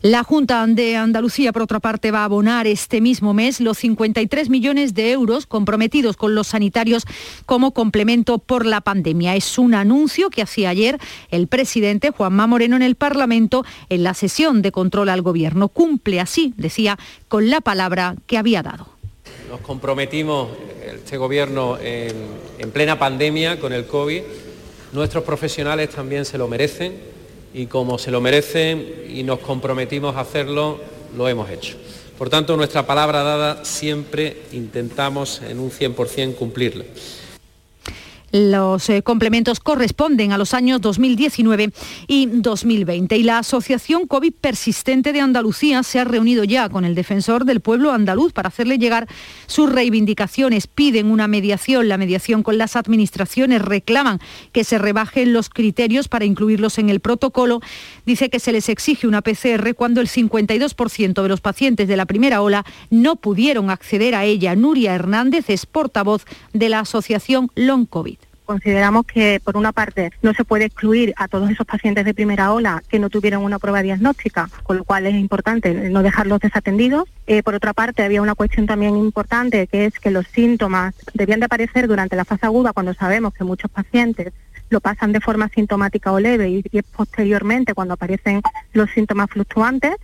[0.02, 4.50] La Junta de Andalucía, por otra parte, va a abonar este mismo mes los 53
[4.50, 7.04] millones de euros comprometidos con los sanitarios
[7.46, 9.36] como complemento por la pandemia.
[9.36, 10.98] Es un anuncio que hacía ayer
[11.30, 15.68] el presidente Juanma Moreno en el Parlamento en la sesión de control al Gobierno.
[15.68, 18.88] Cumple así, decía, con la palabra que había dado.
[19.48, 20.48] Nos comprometimos,
[20.84, 22.16] este gobierno en,
[22.58, 24.22] en plena pandemia con el COVID,
[24.92, 27.11] nuestros profesionales también se lo merecen
[27.54, 30.80] y como se lo merecen y nos comprometimos a hacerlo,
[31.16, 31.76] lo hemos hecho.
[32.18, 36.84] Por tanto, nuestra palabra dada siempre intentamos en un 100% cumplirla.
[38.32, 41.70] Los eh, complementos corresponden a los años 2019
[42.08, 43.14] y 2020.
[43.18, 47.60] Y la Asociación COVID Persistente de Andalucía se ha reunido ya con el defensor del
[47.60, 49.06] pueblo andaluz para hacerle llegar
[49.46, 50.66] sus reivindicaciones.
[50.66, 54.18] Piden una mediación, la mediación con las administraciones, reclaman
[54.52, 57.60] que se rebajen los criterios para incluirlos en el protocolo.
[58.06, 62.06] Dice que se les exige una PCR cuando el 52% de los pacientes de la
[62.06, 64.56] primera ola no pudieron acceder a ella.
[64.56, 68.21] Nuria Hernández es portavoz de la Asociación Long COVID
[68.52, 72.52] consideramos que, por una parte, no se puede excluir a todos esos pacientes de primera
[72.52, 77.08] ola que no tuvieron una prueba diagnóstica, con lo cual es importante no dejarlos desatendidos.
[77.26, 81.40] Eh, por otra parte, había una cuestión también importante, que es que los síntomas debían
[81.40, 84.34] de aparecer durante la fase aguda, cuando sabemos que muchos pacientes
[84.68, 88.42] lo pasan de forma sintomática o leve y, y posteriormente cuando aparecen
[88.74, 89.96] los síntomas fluctuantes.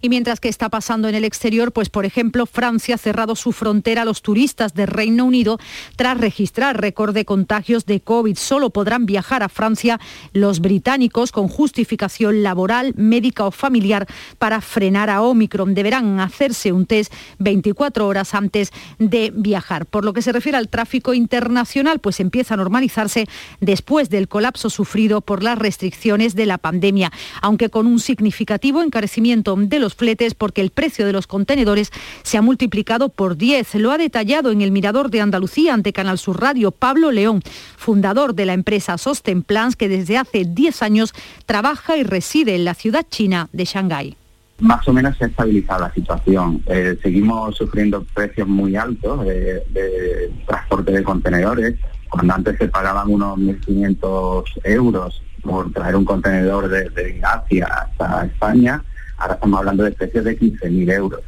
[0.00, 3.52] Y mientras que está pasando en el exterior, pues por ejemplo, Francia ha cerrado su
[3.52, 5.58] frontera a los turistas de Reino Unido
[5.96, 8.36] tras registrar récord de contagios de COVID.
[8.36, 10.00] Solo podrán viajar a Francia
[10.32, 14.06] los británicos con justificación laboral, médica o familiar
[14.38, 15.74] para frenar a Omicron.
[15.74, 19.86] Deberán hacerse un test 24 horas antes de viajar.
[19.86, 23.26] Por lo que se refiere al tráfico internacional, pues empieza a normalizarse
[23.60, 29.57] después del colapso sufrido por las restricciones de la pandemia, aunque con un significativo encarecimiento
[29.66, 31.90] de los fletes porque el precio de los contenedores
[32.22, 33.74] se ha multiplicado por 10.
[33.76, 37.42] Lo ha detallado en el Mirador de Andalucía ante Canal Sur Radio Pablo León,
[37.76, 41.12] fundador de la empresa Sosten Plans que desde hace 10 años
[41.46, 44.16] trabaja y reside en la ciudad china de Shanghái
[44.60, 46.62] más o menos se ha estabilizado la situación.
[46.66, 51.76] Eh, seguimos sufriendo precios muy altos de, de, transporte de contenedores.
[52.08, 58.82] Cuando antes se pagaban unos 1.500 euros por traer un contenedor desde Asia hasta España,
[59.18, 61.20] ahora estamos hablando de precios de 15.000 euros.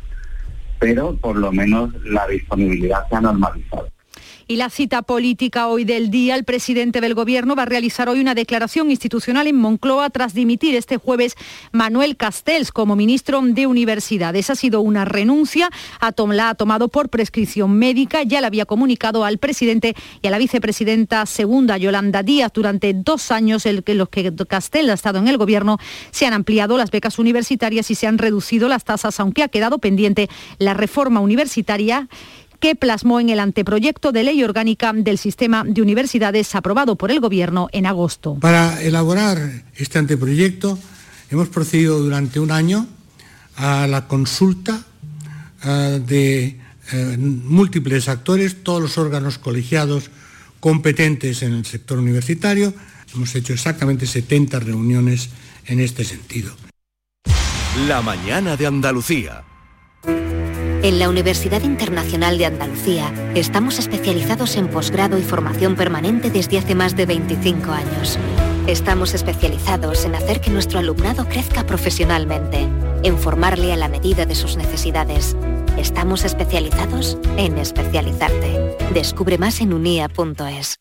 [0.78, 3.88] Pero por lo menos la disponibilidad se ha normalizado.
[4.50, 8.18] Y la cita política hoy del día, el presidente del Gobierno va a realizar hoy
[8.18, 11.36] una declaración institucional en Moncloa tras dimitir este jueves
[11.70, 14.50] Manuel Castells como ministro de Universidades.
[14.50, 15.70] Ha sido una renuncia,
[16.32, 20.38] la ha tomado por prescripción médica, ya la había comunicado al presidente y a la
[20.38, 22.50] vicepresidenta segunda, Yolanda Díaz.
[22.52, 25.78] Durante dos años en los que Castells ha estado en el Gobierno
[26.10, 29.78] se han ampliado las becas universitarias y se han reducido las tasas, aunque ha quedado
[29.78, 32.08] pendiente la reforma universitaria
[32.60, 37.20] que plasmó en el anteproyecto de ley orgánica del sistema de universidades aprobado por el
[37.20, 38.36] Gobierno en agosto.
[38.40, 40.78] Para elaborar este anteproyecto
[41.30, 42.86] hemos procedido durante un año
[43.56, 44.84] a la consulta
[45.64, 46.60] uh, de
[46.92, 50.10] uh, múltiples actores, todos los órganos colegiados
[50.60, 52.72] competentes en el sector universitario.
[53.14, 55.30] Hemos hecho exactamente 70 reuniones
[55.66, 56.54] en este sentido.
[57.88, 59.44] La mañana de Andalucía.
[60.82, 66.74] En la Universidad Internacional de Andalucía estamos especializados en posgrado y formación permanente desde hace
[66.74, 68.18] más de 25 años.
[68.66, 72.66] Estamos especializados en hacer que nuestro alumnado crezca profesionalmente,
[73.02, 75.36] en formarle a la medida de sus necesidades.
[75.76, 78.78] Estamos especializados en especializarte.
[78.94, 80.76] Descubre más en unia.es.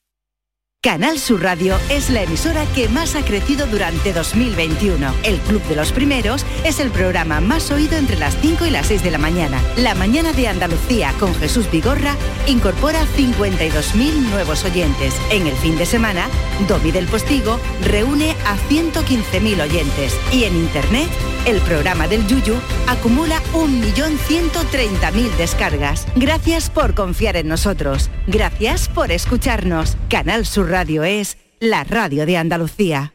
[0.82, 5.14] Canal Sur Radio es la emisora que más ha crecido durante 2021.
[5.24, 8.88] El Club de los Primeros es el programa más oído entre las 5 y las
[8.88, 9.62] 6 de la mañana.
[9.76, 12.16] La mañana de Andalucía con Jesús Vigorra
[12.48, 15.14] incorpora 52.000 nuevos oyentes.
[15.32, 16.30] En el fin de semana,
[16.70, 20.18] Domi del Postigo reúne a 115.000 oyentes.
[20.32, 21.10] Y en Internet,
[21.46, 22.56] el programa del Yuyu
[22.88, 26.08] acumula 1.130.000 descargas.
[26.16, 28.10] Gracias por confiar en nosotros.
[28.28, 29.98] Gracias por escucharnos.
[30.10, 33.12] Canal Sur Radio es la radio de Andalucía.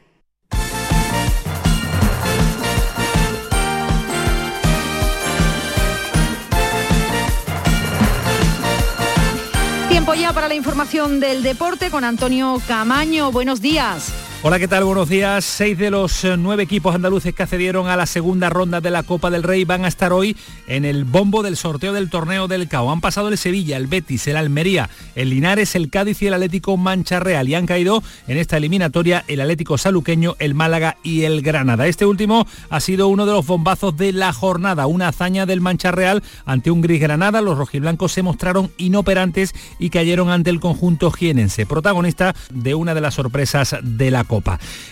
[9.88, 13.30] Tiempo ya para la información del deporte con Antonio Camaño.
[13.30, 14.23] Buenos días.
[14.46, 14.84] Hola, ¿qué tal?
[14.84, 15.42] Buenos días.
[15.42, 19.02] Seis de los eh, nueve equipos andaluces que accedieron a la segunda ronda de la
[19.02, 22.68] Copa del Rey van a estar hoy en el bombo del sorteo del torneo del
[22.68, 22.92] CAO.
[22.92, 26.76] Han pasado el Sevilla, el Betis, el Almería, el Linares, el Cádiz y el Atlético
[26.76, 27.48] Mancha Real.
[27.48, 31.86] Y han caído en esta eliminatoria el Atlético Saluqueño, el Málaga y el Granada.
[31.86, 34.86] Este último ha sido uno de los bombazos de la jornada.
[34.86, 37.40] Una hazaña del Mancha Real ante un Gris Granada.
[37.40, 43.00] Los rojiblancos se mostraron inoperantes y cayeron ante el conjunto jienense, protagonista de una de
[43.00, 44.33] las sorpresas de la Copa.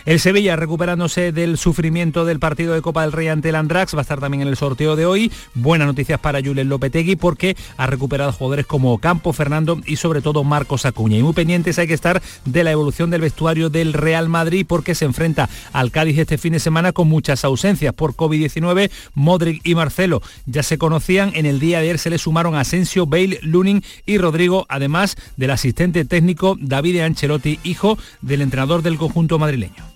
[0.05, 4.00] El Sevilla recuperándose del sufrimiento del partido de Copa del Rey ante el Andrax, va
[4.00, 5.33] a estar también en el sorteo de hoy.
[5.55, 10.44] Buenas noticias para Julen Lopetegui porque ha recuperado jugadores como Campo, Fernando y sobre todo
[10.44, 11.16] Marcos Acuña.
[11.18, 14.94] Y muy pendientes hay que estar de la evolución del vestuario del Real Madrid porque
[14.94, 18.90] se enfrenta al Cádiz este fin de semana con muchas ausencias por COVID-19.
[19.14, 21.33] Modric y Marcelo ya se conocían.
[21.35, 25.50] En el día de ayer se le sumaron Asensio, Bale, Lunin y Rodrigo, además del
[25.50, 29.92] asistente técnico David Ancelotti, hijo del entrenador del conjunto madrileño.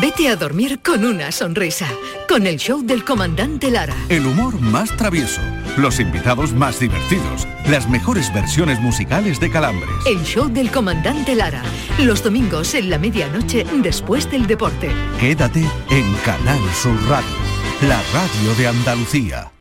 [0.00, 1.86] Vete a dormir con una sonrisa,
[2.28, 3.94] con el show del comandante Lara.
[4.08, 5.42] El humor más travieso,
[5.76, 9.90] los invitados más divertidos, las mejores versiones musicales de Calambres.
[10.06, 11.62] El show del comandante Lara,
[11.98, 14.90] los domingos en la medianoche después del deporte.
[15.20, 17.36] Quédate en Canal Sur Radio,
[17.82, 19.53] la radio de Andalucía.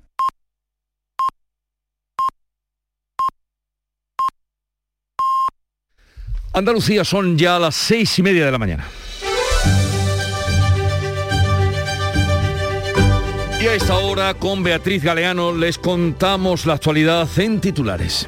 [6.54, 8.88] Andalucía son ya las seis y media de la mañana.
[13.60, 18.28] Y a esta hora con Beatriz Galeano les contamos la actualidad en titulares.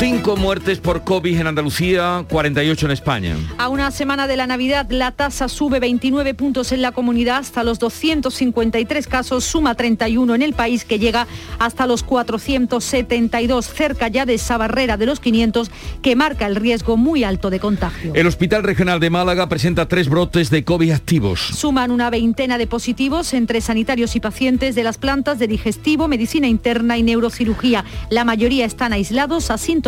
[0.00, 3.36] Cinco muertes por COVID en Andalucía, 48 en España.
[3.58, 7.62] A una semana de la Navidad, la tasa sube 29 puntos en la comunidad hasta
[7.62, 11.28] los 253 casos, suma 31 en el país que llega
[11.60, 15.70] hasta los 472, cerca ya de esa barrera de los 500
[16.02, 18.14] que marca el riesgo muy alto de contagio.
[18.14, 21.40] El Hospital Regional de Málaga presenta tres brotes de COVID activos.
[21.54, 26.48] Suman una veintena de positivos entre sanitarios y pacientes de las plantas de digestivo, medicina
[26.48, 27.84] interna y neurocirugía.
[28.10, 29.83] La mayoría están aislados, asintomáticos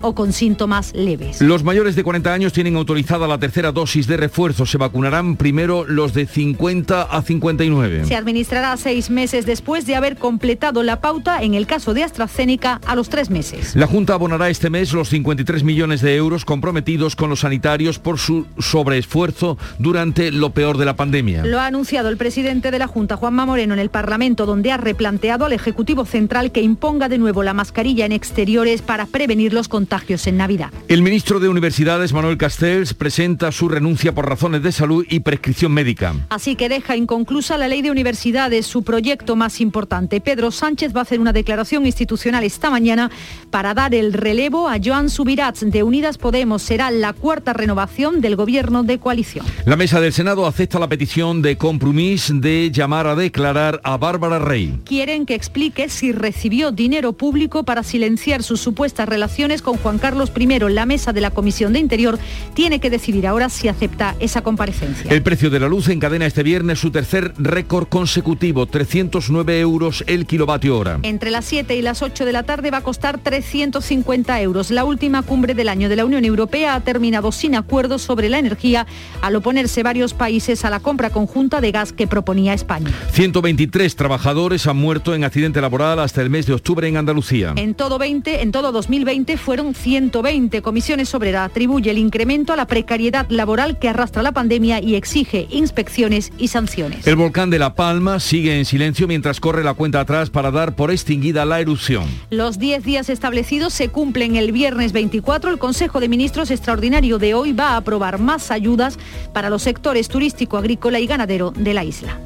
[0.00, 1.40] o con síntomas leves.
[1.40, 4.66] Los mayores de 40 años tienen autorizada la tercera dosis de refuerzo.
[4.66, 8.04] Se vacunarán primero los de 50 a 59.
[8.04, 12.80] Se administrará seis meses después de haber completado la pauta en el caso de AstraZeneca
[12.86, 13.74] a los tres meses.
[13.74, 18.18] La Junta abonará este mes los 53 millones de euros comprometidos con los sanitarios por
[18.18, 21.44] su sobreesfuerzo durante lo peor de la pandemia.
[21.44, 24.76] Lo ha anunciado el presidente de la Junta, Juanma Moreno, en el Parlamento, donde ha
[24.76, 29.66] replanteado al Ejecutivo Central que imponga de nuevo la mascarilla en exteriores para prevenir los
[29.68, 30.70] contagios en Navidad.
[30.88, 35.72] El ministro de Universidades, Manuel Castells, presenta su renuncia por razones de salud y prescripción
[35.72, 36.14] médica.
[36.28, 40.20] Así que deja inconclusa la ley de universidades, su proyecto más importante.
[40.20, 43.10] Pedro Sánchez va a hacer una declaración institucional esta mañana
[43.50, 46.60] para dar el relevo a Joan Subirats de Unidas Podemos.
[46.60, 49.46] Será la cuarta renovación del gobierno de coalición.
[49.64, 54.40] La mesa del Senado acepta la petición de Compromís de llamar a declarar a Bárbara
[54.40, 54.78] Rey.
[54.84, 60.32] Quieren que explique si recibió dinero público para silenciar sus supuestas relaciones con Juan Carlos
[60.36, 60.46] I.
[60.70, 62.18] La mesa de la Comisión de Interior
[62.54, 65.10] tiene que decidir ahora si acepta esa comparecencia.
[65.10, 70.26] El precio de la luz encadena este viernes su tercer récord consecutivo, 309 euros el
[70.26, 70.98] kilovatio hora.
[71.02, 74.70] Entre las 7 y las 8 de la tarde va a costar 350 euros.
[74.70, 78.38] La última cumbre del año de la Unión Europea ha terminado sin acuerdo sobre la
[78.38, 78.86] energía
[79.22, 82.90] al oponerse varios países a la compra conjunta de gas que proponía España.
[83.12, 87.52] 123 trabajadores han muerto en accidente laboral hasta el mes de octubre en Andalucía.
[87.56, 90.62] En todo 20, en todo 2020 fueron 120.
[90.62, 95.46] Comisiones Obreras atribuye el incremento a la precariedad laboral que arrastra la pandemia y exige
[95.50, 97.06] inspecciones y sanciones.
[97.06, 100.74] El volcán de La Palma sigue en silencio mientras corre la cuenta atrás para dar
[100.74, 102.06] por extinguida la erupción.
[102.30, 105.50] Los 10 días establecidos se cumplen el viernes 24.
[105.50, 108.98] El Consejo de Ministros extraordinario de hoy va a aprobar más ayudas
[109.34, 112.18] para los sectores turístico, agrícola y ganadero de la isla.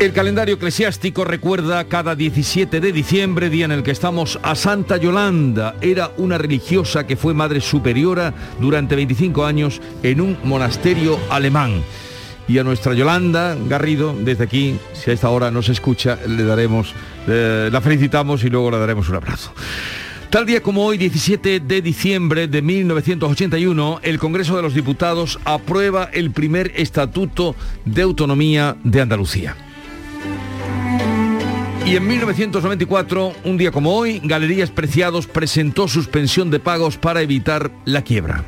[0.00, 4.96] El calendario eclesiástico recuerda cada 17 de diciembre, día en el que estamos, a Santa
[4.96, 5.74] Yolanda.
[5.80, 11.82] Era una religiosa que fue madre superiora durante 25 años en un monasterio alemán.
[12.46, 16.94] Y a nuestra Yolanda Garrido, desde aquí, si a esta hora nos escucha, le daremos,
[17.26, 19.52] eh, la felicitamos y luego le daremos un abrazo.
[20.30, 26.08] Tal día como hoy, 17 de diciembre de 1981, el Congreso de los Diputados aprueba
[26.12, 29.56] el primer Estatuto de Autonomía de Andalucía.
[31.88, 37.70] Y en 1994, un día como hoy, Galerías Preciados presentó suspensión de pagos para evitar
[37.86, 38.44] la quiebra.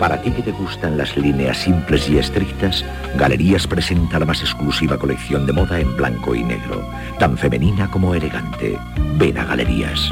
[0.00, 2.84] Para ti que te gustan las líneas simples y estrictas,
[3.16, 6.84] Galerías presenta la más exclusiva colección de moda en blanco y negro,
[7.20, 8.76] tan femenina como elegante.
[9.14, 10.10] Ven a Galerías.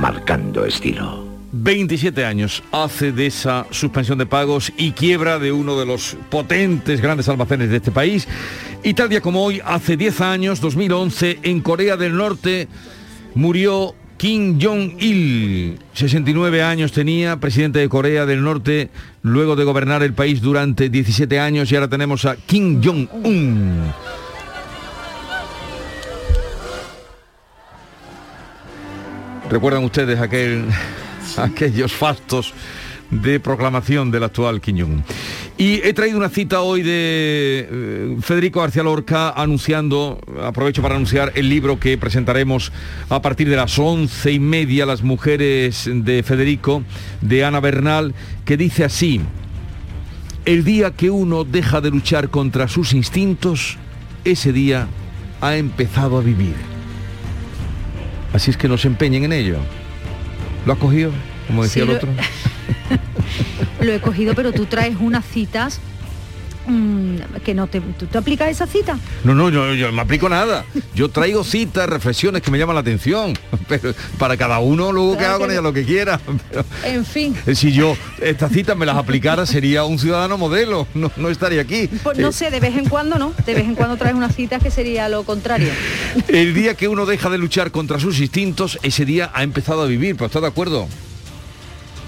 [0.00, 1.31] Marcando estilo.
[1.52, 7.00] 27 años hace de esa suspensión de pagos y quiebra de uno de los potentes
[7.00, 8.26] grandes almacenes de este país.
[8.82, 12.68] Y tal día como hoy, hace 10 años, 2011, en Corea del Norte,
[13.34, 18.90] murió Kim Jong-il, 69 años tenía, presidente de Corea del Norte,
[19.22, 23.92] luego de gobernar el país durante 17 años y ahora tenemos a Kim Jong-un.
[29.50, 30.66] ¿Recuerdan ustedes aquel,
[31.38, 32.52] aquellos fastos
[33.10, 35.04] de proclamación del actual Jong-un?
[35.58, 41.32] Y he traído una cita hoy de eh, Federico García Lorca anunciando, aprovecho para anunciar
[41.34, 42.72] el libro que presentaremos
[43.08, 46.82] a partir de las once y media, Las mujeres de Federico,
[47.20, 48.14] de Ana Bernal,
[48.44, 49.20] que dice así,
[50.44, 53.78] el día que uno deja de luchar contra sus instintos,
[54.24, 54.88] ese día
[55.40, 56.54] ha empezado a vivir.
[58.32, 59.58] Así es que nos empeñen en ello.
[60.66, 61.10] ¿Lo has cogido?
[61.46, 62.08] Como decía Sí, el lo- otro.
[63.80, 65.80] Lo he cogido, pero tú traes unas citas
[66.66, 67.80] mm, que no te...
[67.80, 68.98] ¿Tú te aplicas esa cita?
[69.24, 70.64] No, no, yo, yo no me aplico nada.
[70.94, 73.32] Yo traigo citas, reflexiones que me llaman la atención.
[73.68, 76.20] Pero para cada uno luego que haga con ella lo que quiera.
[76.50, 77.34] Pero, En fin.
[77.46, 80.86] eh, si yo estas citas me las aplicara sería un ciudadano modelo.
[80.94, 81.88] No, no estaría aquí.
[82.02, 83.32] Pues no Eh, sé, de vez en cuando no.
[83.44, 85.70] De vez en cuando traes unas citas que sería lo contrario.
[86.28, 89.86] El día que uno deja de luchar contra sus instintos, ese día ha empezado a
[89.86, 90.14] vivir.
[90.16, 90.86] ¿Pero está de acuerdo?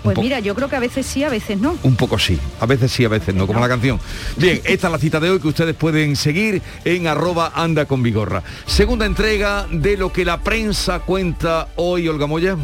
[0.05, 1.79] Pues mira, yo creo que a veces sí, a veces no.
[1.83, 3.99] Un poco sí, a veces sí, a veces no, como la canción.
[4.37, 8.03] Bien, esta es la cita de hoy que ustedes pueden seguir en arroba anda con
[8.03, 8.43] vigorra.
[8.67, 12.55] Segunda entrega de lo que la prensa cuenta hoy, Olga Moya.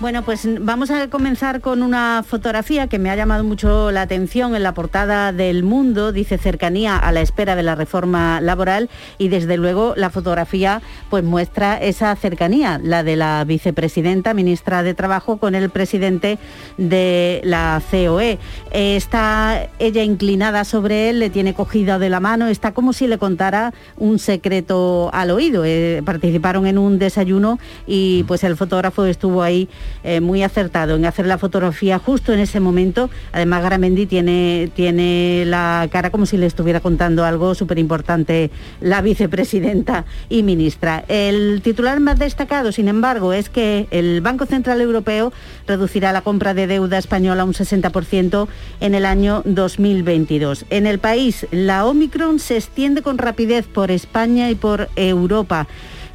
[0.00, 4.56] Bueno, pues vamos a comenzar con una fotografía que me ha llamado mucho la atención
[4.56, 6.10] en la portada del Mundo.
[6.10, 11.22] Dice cercanía a la espera de la reforma laboral y desde luego la fotografía pues
[11.22, 16.38] muestra esa cercanía, la de la vicepresidenta, ministra de Trabajo, con el presidente
[16.76, 18.40] de la COE.
[18.72, 23.18] Está ella inclinada sobre él, le tiene cogida de la mano, está como si le
[23.18, 25.64] contara un secreto al oído.
[25.64, 29.68] Eh, participaron en un desayuno y pues el fotógrafo estuvo ahí
[30.02, 33.10] eh, muy acertado en hacer la fotografía justo en ese momento.
[33.32, 39.00] Además, Garamendi tiene, tiene la cara como si le estuviera contando algo súper importante la
[39.00, 41.04] vicepresidenta y ministra.
[41.08, 45.32] El titular más destacado, sin embargo, es que el Banco Central Europeo
[45.66, 48.48] reducirá la compra de deuda española un 60%
[48.80, 50.66] en el año 2022.
[50.70, 55.66] En el país, la Omicron se extiende con rapidez por España y por Europa.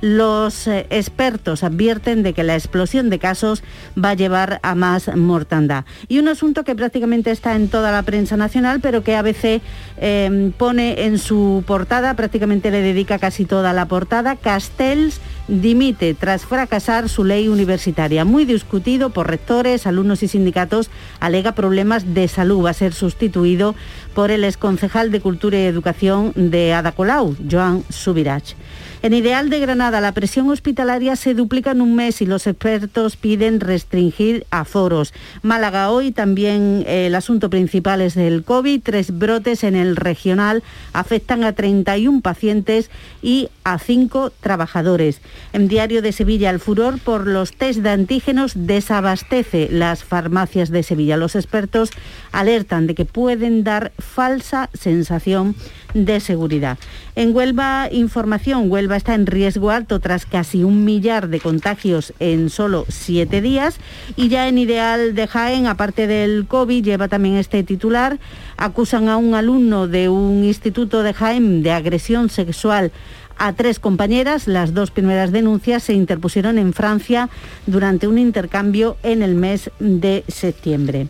[0.02, 3.64] Los eh, expertos advierten de que la explosión de casos
[4.02, 5.86] va a llevar a más mortandad.
[6.08, 9.62] Y un asunto que prácticamente está en toda la prensa nacional, pero que ABC
[9.98, 15.20] eh, pone en su portada, prácticamente le dedica casi toda la portada, Castells
[15.50, 18.24] dimite tras fracasar su ley universitaria.
[18.24, 20.90] Muy discutido por rectores, alumnos y sindicatos,
[21.20, 22.66] alega problemas de salud.
[22.66, 23.76] Va a ser sustituido
[24.14, 28.56] por el exconcejal de Cultura y Educación de Ada Colau, Joan Subirach.
[29.02, 33.16] En Ideal de Granada, la presión hospitalaria se duplica en un mes y los expertos
[33.16, 35.14] piden restringir aforos.
[35.42, 38.82] Málaga hoy también eh, el asunto principal es el COVID.
[38.84, 42.92] Tres brotes en el regional afectan a 31 pacientes
[43.22, 45.22] y a 5 trabajadores.
[45.52, 50.84] En Diario de Sevilla, el furor por los test de antígenos desabastece las farmacias de
[50.84, 51.18] Sevilla.
[51.18, 51.90] Los expertos
[52.32, 55.56] alertan de que pueden dar falsa sensación
[55.94, 56.78] de seguridad.
[57.16, 62.50] En Huelva, información, Huelva está en riesgo alto tras casi un millar de contagios en
[62.50, 63.80] solo siete días
[64.16, 68.20] y ya en Ideal de Jaén, aparte del COVID, lleva también este titular,
[68.58, 72.92] acusan a un alumno de un instituto de Jaén de agresión sexual
[73.40, 74.48] a tres compañeras.
[74.48, 77.30] Las dos primeras denuncias se interpusieron en Francia
[77.66, 81.08] durante un intercambio en el mes de septiembre.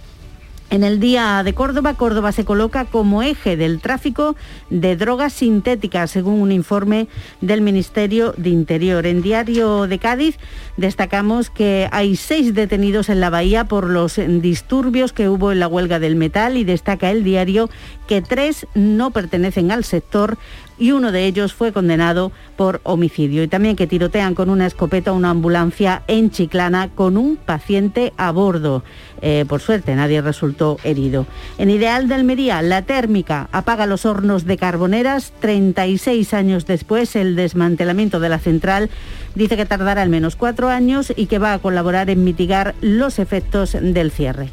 [0.72, 4.36] En el Día de Córdoba, Córdoba se coloca como eje del tráfico
[4.70, 7.08] de drogas sintéticas, según un informe
[7.42, 9.08] del Ministerio de Interior.
[9.08, 10.38] En Diario de Cádiz
[10.78, 15.68] destacamos que hay seis detenidos en la bahía por los disturbios que hubo en la
[15.68, 17.72] huelga del metal y destaca el diario
[18.08, 20.38] que tres no pertenecen al sector
[20.80, 23.44] y uno de ellos fue condenado por homicidio.
[23.44, 28.32] Y también que tirotean con una escopeta una ambulancia en Chiclana con un paciente a
[28.32, 28.84] bordo.
[29.22, 31.26] Eh, por suerte, nadie resultó herido.
[31.58, 35.34] En Ideal de Almería, la térmica apaga los hornos de carboneras.
[35.42, 38.90] 36 años después, el desmantelamiento de la central
[39.36, 43.20] dice que tardará al menos cuatro años y que va a colaborar en mitigar los
[43.20, 44.50] efectos del cierre.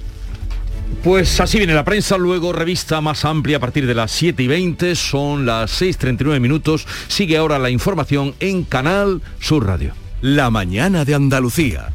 [1.02, 4.46] Pues así viene la prensa, luego revista más amplia a partir de las 7 y
[4.48, 9.94] 20, son las 6.39 minutos, sigue ahora la información en Canal Sur Radio.
[10.20, 11.94] La mañana de Andalucía.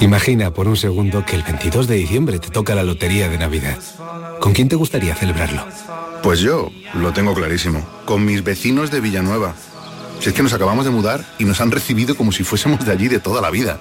[0.00, 3.78] Imagina por un segundo que el 22 de diciembre te toca la lotería de Navidad.
[4.40, 5.66] ¿Con quién te gustaría celebrarlo?
[6.22, 9.54] Pues yo lo tengo clarísimo, con mis vecinos de Villanueva.
[10.20, 12.92] Si es que nos acabamos de mudar y nos han recibido como si fuésemos de
[12.92, 13.80] allí de toda la vida.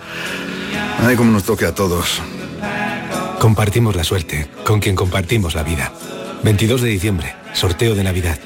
[0.99, 2.21] Ay, cómo nos toque a todos.
[3.39, 5.91] Compartimos la suerte, con quien compartimos la vida.
[6.43, 8.39] 22 de diciembre, sorteo de Navidad.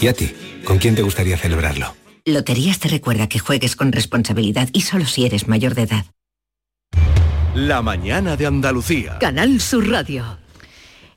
[0.00, 0.32] ¿Y a ti?
[0.64, 1.94] ¿Con quién te gustaría celebrarlo?
[2.24, 6.06] Loterías te recuerda que juegues con responsabilidad y solo si eres mayor de edad.
[7.54, 9.18] La mañana de Andalucía.
[9.18, 10.41] Canal Sur Radio.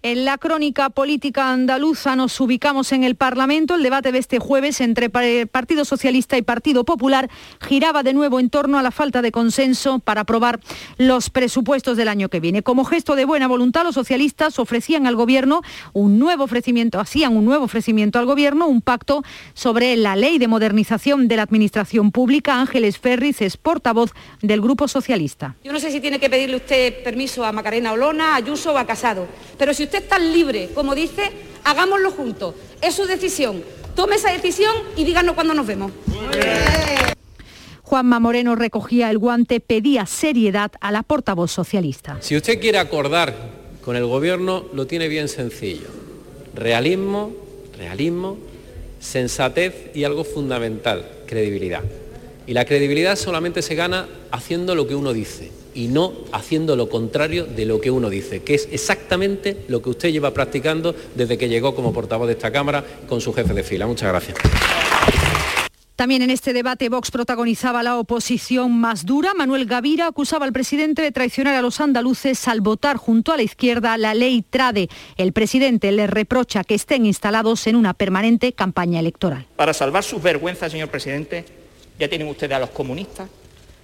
[0.06, 3.74] En la crónica política andaluza nos ubicamos en el Parlamento.
[3.74, 7.28] El debate de este jueves entre Partido Socialista y Partido Popular
[7.60, 10.60] giraba de nuevo en torno a la falta de consenso para aprobar
[11.00, 12.62] los presupuestos del año que viene.
[12.62, 17.44] Como gesto de buena voluntad, los socialistas ofrecían al Gobierno un nuevo ofrecimiento, hacían un
[17.44, 19.24] nuevo ofrecimiento al Gobierno, un pacto
[19.56, 22.62] sobre la ley de modernización de la Administración Pública.
[22.62, 24.12] Ángeles Ferris es portavoz
[24.44, 25.56] del Grupo Socialista.
[25.64, 28.78] Yo no sé si tiene que pedirle usted permiso a Macarena Olona, a Ayuso o
[28.78, 29.28] a Casado,
[29.58, 31.32] pero si usted usted tan libre como dice,
[31.64, 32.56] hagámoslo juntos.
[32.82, 33.64] Es su decisión.
[33.96, 35.92] Tome esa decisión y díganos cuándo nos vemos.
[37.84, 42.18] Juanma Moreno recogía el guante, pedía seriedad a la portavoz socialista.
[42.20, 43.34] Si usted quiere acordar
[43.84, 45.88] con el gobierno, lo tiene bien sencillo.
[46.54, 47.32] Realismo,
[47.78, 48.38] realismo,
[49.00, 51.84] sensatez y algo fundamental, credibilidad.
[52.48, 56.90] Y la credibilidad solamente se gana haciendo lo que uno dice y no haciendo lo
[56.90, 61.38] contrario de lo que uno dice, que es exactamente lo que usted lleva practicando desde
[61.38, 63.86] que llegó como portavoz de esta Cámara con su jefe de fila.
[63.86, 64.38] Muchas gracias.
[65.96, 69.34] También en este debate Vox protagonizaba la oposición más dura.
[69.34, 73.44] Manuel Gavira acusaba al presidente de traicionar a los andaluces al votar junto a la
[73.44, 74.90] izquierda la ley Trade.
[75.16, 79.46] El presidente le reprocha que estén instalados en una permanente campaña electoral.
[79.56, 81.46] Para salvar sus vergüenzas, señor presidente,
[81.98, 83.30] ya tienen ustedes a los comunistas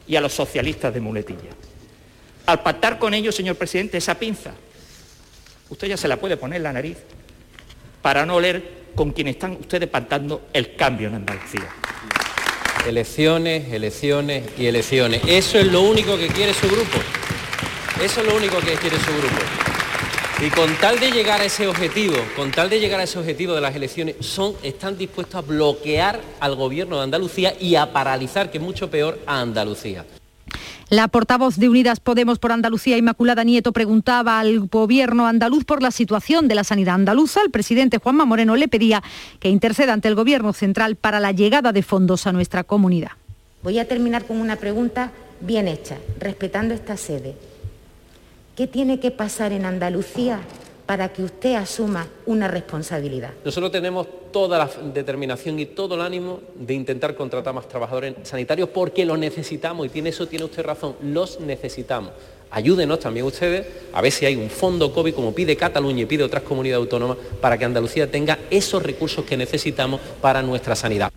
[0.05, 1.51] y a los socialistas de muletilla.
[2.45, 4.51] Al pactar con ellos, señor presidente, esa pinza,
[5.69, 6.97] usted ya se la puede poner en la nariz
[8.01, 11.69] para no oler con quienes están ustedes pactando el cambio en Andalucía.
[12.87, 15.21] Elecciones, elecciones y elecciones.
[15.27, 16.97] Eso es lo único que quiere su grupo.
[18.03, 19.41] Eso es lo único que quiere su grupo.
[20.41, 23.53] Y con tal de llegar a ese objetivo, con tal de llegar a ese objetivo
[23.53, 28.49] de las elecciones, son, están dispuestos a bloquear al gobierno de Andalucía y a paralizar,
[28.49, 30.03] que es mucho peor, a Andalucía.
[30.91, 35.89] La portavoz de Unidas Podemos por Andalucía, Inmaculada Nieto, preguntaba al gobierno andaluz por la
[35.89, 37.39] situación de la sanidad andaluza.
[37.45, 39.01] El presidente Juanma Moreno le pedía
[39.39, 43.11] que interceda ante el gobierno central para la llegada de fondos a nuestra comunidad.
[43.63, 47.35] Voy a terminar con una pregunta bien hecha, respetando esta sede.
[48.57, 50.41] ¿Qué tiene que pasar en Andalucía
[50.91, 53.31] para que usted asuma una responsabilidad.
[53.45, 58.67] Nosotros tenemos toda la determinación y todo el ánimo de intentar contratar más trabajadores sanitarios
[58.67, 62.11] porque los necesitamos y tiene eso tiene usted razón, los necesitamos.
[62.49, 66.25] Ayúdenos también ustedes a ver si hay un fondo COVID como pide Cataluña y pide
[66.25, 71.09] otras comunidades autónomas para que Andalucía tenga esos recursos que necesitamos para nuestra sanidad.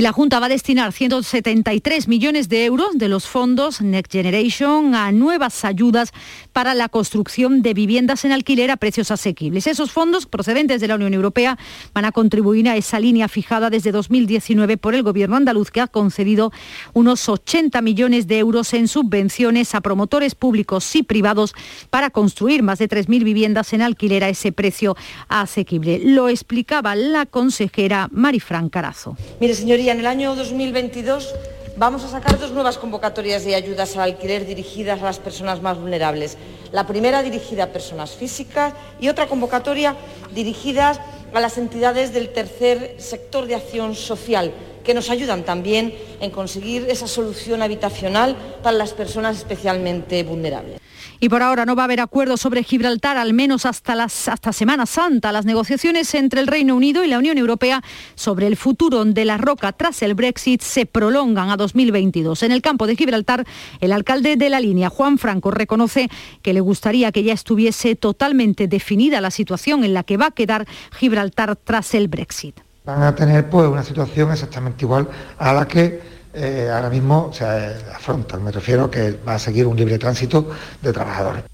[0.00, 5.12] La Junta va a destinar 173 millones de euros de los fondos Next Generation a
[5.12, 6.12] nuevas ayudas
[6.54, 9.66] para la construcción de viviendas en alquiler a precios asequibles.
[9.66, 11.58] Esos fondos procedentes de la Unión Europea
[11.92, 15.86] van a contribuir a esa línea fijada desde 2019 por el Gobierno andaluz, que ha
[15.86, 16.52] concedido
[16.94, 21.54] unos 80 millones de euros en subvenciones a promotores públicos y privados
[21.90, 24.96] para construir más de 3.000 viviendas en alquiler a ese precio
[25.28, 26.00] asequible.
[26.02, 29.16] Lo explicaba la consejera Marifran Carazo.
[29.38, 29.54] Mire,
[29.88, 31.34] en el año 2022
[31.76, 35.78] vamos a sacar dos nuevas convocatorias de ayudas al alquiler dirigidas a las personas más
[35.78, 36.36] vulnerables.
[36.70, 39.96] La primera dirigida a personas físicas y otra convocatoria
[40.34, 40.92] dirigida
[41.32, 44.52] a las entidades del tercer sector de acción social,
[44.84, 50.81] que nos ayudan también en conseguir esa solución habitacional para las personas especialmente vulnerables.
[51.22, 54.86] Y por ahora no va a haber acuerdo sobre Gibraltar, al menos hasta, hasta Semana
[54.86, 55.30] Santa.
[55.30, 57.80] Las negociaciones entre el Reino Unido y la Unión Europea
[58.16, 62.42] sobre el futuro de la roca tras el Brexit se prolongan a 2022.
[62.42, 63.46] En el campo de Gibraltar,
[63.80, 66.08] el alcalde de la línea, Juan Franco, reconoce
[66.42, 70.30] que le gustaría que ya estuviese totalmente definida la situación en la que va a
[70.32, 70.66] quedar
[70.98, 72.58] Gibraltar tras el Brexit.
[72.84, 75.08] Van a tener pues una situación exactamente igual
[75.38, 76.00] a la que
[76.34, 78.38] eh, ahora mismo se afronta.
[78.38, 81.51] Me refiero que va a seguir un libre tránsito de trabajadores.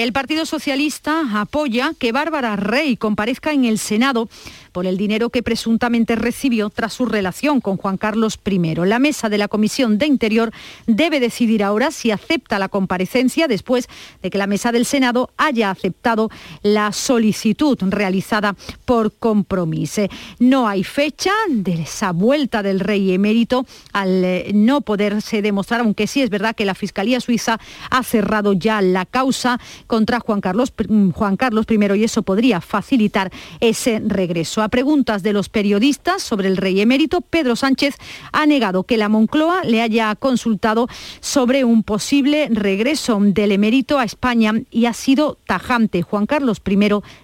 [0.00, 4.30] El Partido Socialista apoya que Bárbara Rey comparezca en el Senado
[4.72, 8.76] por el dinero que presuntamente recibió tras su relación con Juan Carlos I.
[8.86, 10.52] La mesa de la Comisión de Interior
[10.86, 13.88] debe decidir ahora si acepta la comparecencia después
[14.22, 16.30] de que la mesa del Senado haya aceptado
[16.62, 20.06] la solicitud realizada por compromiso.
[20.38, 26.06] No hay fecha de esa vuelta del rey emérito al eh, no poderse demostrar, aunque
[26.06, 27.58] sí es verdad que la Fiscalía Suiza
[27.90, 29.60] ha cerrado ya la causa
[29.90, 30.72] contra Juan Carlos,
[31.14, 34.62] Juan Carlos I y eso podría facilitar ese regreso.
[34.62, 37.96] A preguntas de los periodistas sobre el rey emérito, Pedro Sánchez
[38.32, 40.86] ha negado que la Moncloa le haya consultado
[41.18, 46.02] sobre un posible regreso del emérito a España y ha sido tajante.
[46.02, 46.76] Juan Carlos I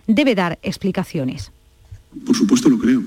[0.08, 1.52] debe dar explicaciones.
[2.26, 3.00] Por supuesto lo creo.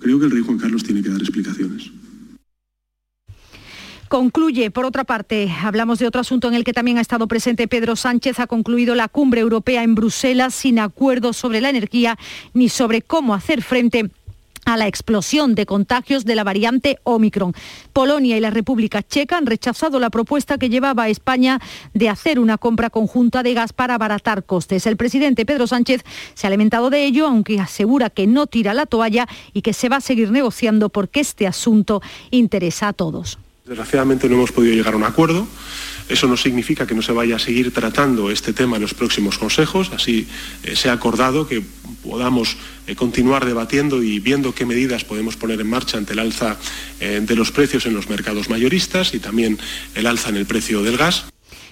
[0.00, 1.92] Creo que el rey Juan Carlos tiene que dar explicaciones.
[4.08, 7.68] Concluye, por otra parte, hablamos de otro asunto en el que también ha estado presente
[7.68, 12.18] Pedro Sánchez, ha concluido la cumbre europea en Bruselas sin acuerdo sobre la energía
[12.54, 14.10] ni sobre cómo hacer frente
[14.64, 17.52] a la explosión de contagios de la variante Omicron.
[17.92, 21.60] Polonia y la República Checa han rechazado la propuesta que llevaba a España
[21.92, 24.86] de hacer una compra conjunta de gas para abaratar costes.
[24.86, 26.02] El presidente Pedro Sánchez
[26.32, 29.90] se ha alimentado de ello, aunque asegura que no tira la toalla y que se
[29.90, 32.00] va a seguir negociando porque este asunto
[32.30, 33.38] interesa a todos.
[33.68, 35.46] Desgraciadamente no hemos podido llegar a un acuerdo.
[36.08, 39.36] Eso no significa que no se vaya a seguir tratando este tema en los próximos
[39.36, 39.90] consejos.
[39.92, 40.26] Así
[40.62, 41.62] eh, se ha acordado que
[42.02, 42.56] podamos
[42.86, 46.56] eh, continuar debatiendo y viendo qué medidas podemos poner en marcha ante el alza
[46.98, 49.58] eh, de los precios en los mercados mayoristas y también
[49.94, 51.26] el alza en el precio del gas.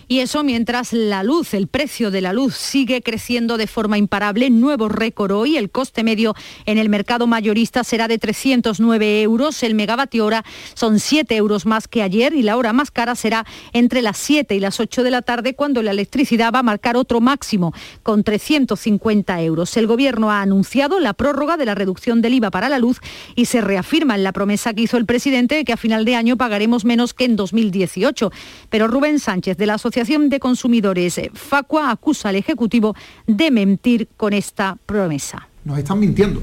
[0.08, 4.50] Y eso mientras la luz, el precio de la luz sigue creciendo de forma imparable,
[4.50, 9.74] nuevo récord hoy, el coste medio en el mercado mayorista será de 309 euros, el
[9.74, 10.44] megavatio hora
[10.74, 14.54] son 7 euros más que ayer y la hora más cara será entre las 7
[14.54, 18.22] y las 8 de la tarde cuando la electricidad va a marcar otro máximo con
[18.22, 19.76] 350 euros.
[19.76, 23.00] El gobierno ha anunciado la prórroga de la reducción del IVA para la luz
[23.34, 26.14] y se reafirma en la promesa que hizo el presidente de que a final de
[26.14, 28.30] año pagaremos menos que en 2018.
[28.70, 32.94] Pero Rubén Sánchez de la Asociación Asociación de Consumidores eh, Facua acusa al Ejecutivo
[33.26, 35.48] de mentir con esta promesa.
[35.64, 36.42] Nos están mintiendo,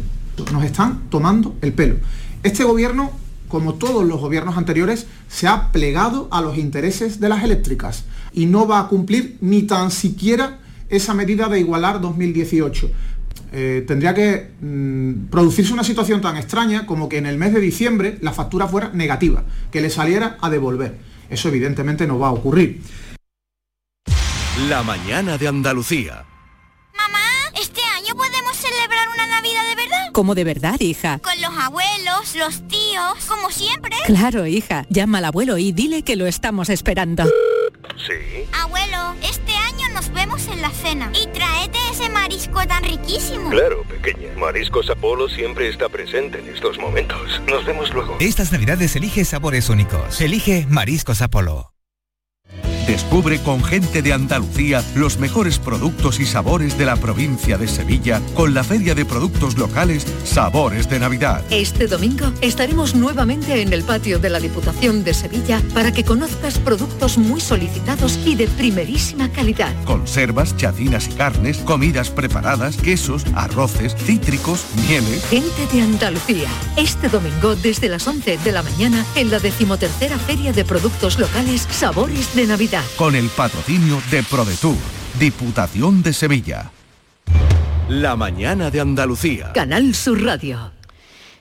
[0.52, 1.98] nos están tomando el pelo.
[2.42, 3.12] Este gobierno,
[3.50, 8.48] como todos los gobiernos anteriores, se ha plegado a los intereses de las eléctricas y
[8.48, 10.58] no va a cumplir ni tan siquiera
[10.90, 12.90] esa medida de igualar 2018.
[13.52, 17.60] Eh, tendría que mm, producirse una situación tan extraña como que en el mes de
[17.60, 20.98] diciembre la factura fuera negativa, que le saliera a devolver.
[21.30, 22.82] Eso evidentemente no va a ocurrir.
[24.58, 26.26] La mañana de Andalucía.
[26.96, 27.20] Mamá,
[27.60, 30.10] ¿este año podemos celebrar una Navidad de verdad?
[30.14, 31.18] ¿Cómo de verdad, hija?
[31.24, 33.96] Con los abuelos, los tíos, como siempre.
[34.06, 34.86] Claro, hija.
[34.90, 37.24] Llama al abuelo y dile que lo estamos esperando.
[37.98, 38.46] Sí.
[38.62, 43.50] Abuelo, este año nos vemos en la cena y tráete ese marisco tan riquísimo.
[43.50, 44.38] Claro, pequeña.
[44.38, 47.42] Mariscos Apolo siempre está presente en estos momentos.
[47.48, 48.18] Nos vemos luego.
[48.20, 50.22] Estas navidades elige sabores únicos.
[50.22, 51.74] Elige Mariscos Apolo.
[52.88, 58.22] Descubre con gente de Andalucía los mejores productos y sabores de la provincia de Sevilla
[58.34, 61.46] con la Feria de Productos Locales Sabores de Navidad.
[61.50, 66.58] Este domingo estaremos nuevamente en el patio de la Diputación de Sevilla para que conozcas
[66.60, 69.74] productos muy solicitados y de primerísima calidad.
[69.86, 75.24] Conservas, chacinas y carnes, comidas preparadas, quesos, arroces, cítricos, mieles.
[75.28, 80.52] Gente de Andalucía, este domingo desde las 11 de la mañana en la decimotercera Feria
[80.52, 84.78] de Productos Locales Sabores de Navidad con el patrocinio de ProDetour,
[85.20, 86.72] Diputación de Sevilla.
[87.88, 89.52] La mañana de Andalucía.
[89.54, 90.72] Canal Sur Radio.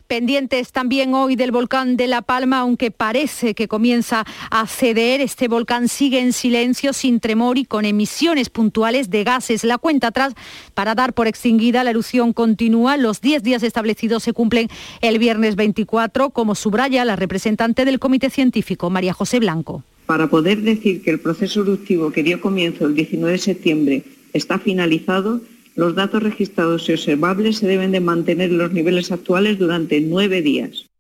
[0.07, 5.49] Pendientes también hoy del volcán de La Palma, aunque parece que comienza a ceder, este
[5.49, 9.65] volcán sigue en silencio, sin tremor y con emisiones puntuales de gases.
[9.65, 10.35] La cuenta atrás
[10.75, 12.99] para dar por extinguida la erupción continúa.
[12.99, 14.69] Los 10 días establecidos se cumplen
[15.01, 19.83] el viernes 24, como subraya la representante del Comité Científico, María José Blanco.
[20.13, 24.03] Para poder decir que el proceso eruptivo que dio comienzo el 19 de septiembre
[24.35, 25.41] está finalizado,
[25.75, 30.43] los datos registrados y observables se deben de mantener en los niveles actuales durante nueve
[30.43, 30.91] días.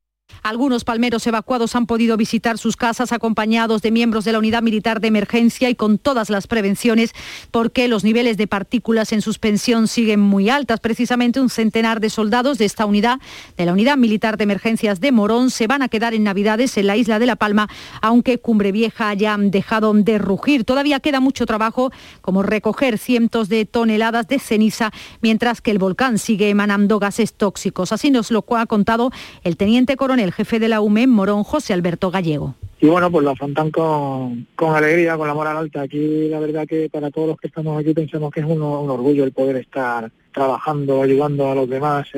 [0.42, 5.00] Algunos palmeros evacuados han podido visitar sus casas acompañados de miembros de la Unidad Militar
[5.00, 7.12] de Emergencia y con todas las prevenciones
[7.50, 10.80] porque los niveles de partículas en suspensión siguen muy altas.
[10.80, 13.20] Precisamente un centenar de soldados de esta unidad,
[13.56, 16.86] de la Unidad Militar de Emergencias de Morón, se van a quedar en Navidades en
[16.86, 17.68] la isla de La Palma,
[18.00, 20.64] aunque Cumbre Vieja haya dejado de rugir.
[20.64, 26.18] Todavía queda mucho trabajo, como recoger cientos de toneladas de ceniza, mientras que el volcán
[26.18, 27.92] sigue emanando gases tóxicos.
[27.92, 29.10] Así nos lo ha contado
[29.42, 33.30] el teniente coronel jefe de la UME, Morón, José Alberto Gallego y bueno, pues lo
[33.30, 35.82] afrontan con, con alegría, con la moral alta.
[35.82, 38.90] Aquí la verdad que para todos los que estamos aquí pensamos que es un, un
[38.90, 42.08] orgullo el poder estar trabajando, ayudando a los demás,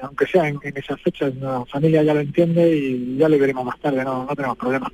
[0.00, 1.36] aunque sea en, en, esas fechas.
[1.36, 4.90] La familia ya lo entiende y ya lo veremos más tarde, no, no tenemos problemas.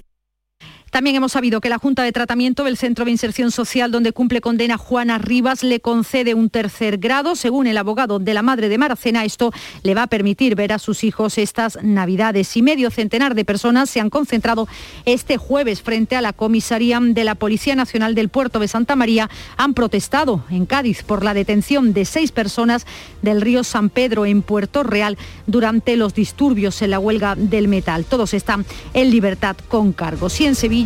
[0.92, 4.42] También hemos sabido que la Junta de Tratamiento del Centro de Inserción Social, donde cumple
[4.42, 7.34] condena Juana Rivas, le concede un tercer grado.
[7.34, 9.52] Según el abogado de la madre de Maracena, esto
[9.84, 12.58] le va a permitir ver a sus hijos estas Navidades.
[12.58, 14.68] Y medio centenar de personas se han concentrado
[15.06, 19.30] este jueves frente a la comisaría de la Policía Nacional del Puerto de Santa María.
[19.56, 22.84] Han protestado en Cádiz por la detención de seis personas
[23.22, 25.16] del río San Pedro en Puerto Real
[25.46, 28.04] durante los disturbios en la huelga del metal.
[28.04, 30.38] Todos están en libertad con cargos.
[30.38, 30.81] Y en Sevilla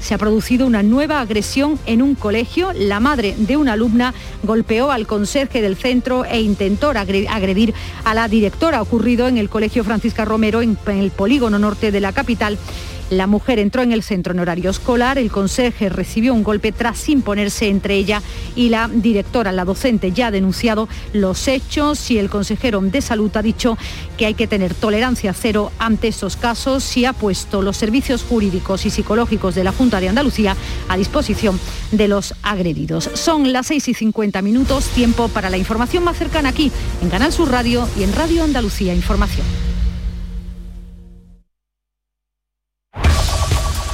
[0.00, 2.72] se ha producido una nueva agresión en un colegio.
[2.72, 7.74] La madre de una alumna golpeó al conserje del centro e intentó agredir
[8.04, 12.12] a la directora, ocurrido en el Colegio Francisca Romero en el polígono norte de la
[12.12, 12.58] capital
[13.10, 17.08] la mujer entró en el centro en horario escolar, el conserje recibió un golpe tras
[17.08, 18.22] imponerse entre ella
[18.56, 19.52] y la directora.
[19.52, 23.76] La docente ya ha denunciado los hechos y el consejero de salud ha dicho
[24.16, 28.86] que hay que tener tolerancia cero ante estos casos y ha puesto los servicios jurídicos
[28.86, 30.56] y psicológicos de la Junta de Andalucía
[30.88, 31.58] a disposición
[31.90, 33.10] de los agredidos.
[33.14, 36.70] Son las 6 y 50 minutos, tiempo para la información más cercana aquí,
[37.02, 39.46] en Canal Sur Radio y en Radio Andalucía Información.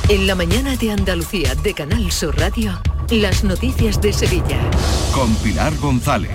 [0.09, 2.81] En la mañana de Andalucía de Canal Sur Radio,
[3.11, 4.61] las noticias de Sevilla.
[5.13, 6.31] Con Pilar González.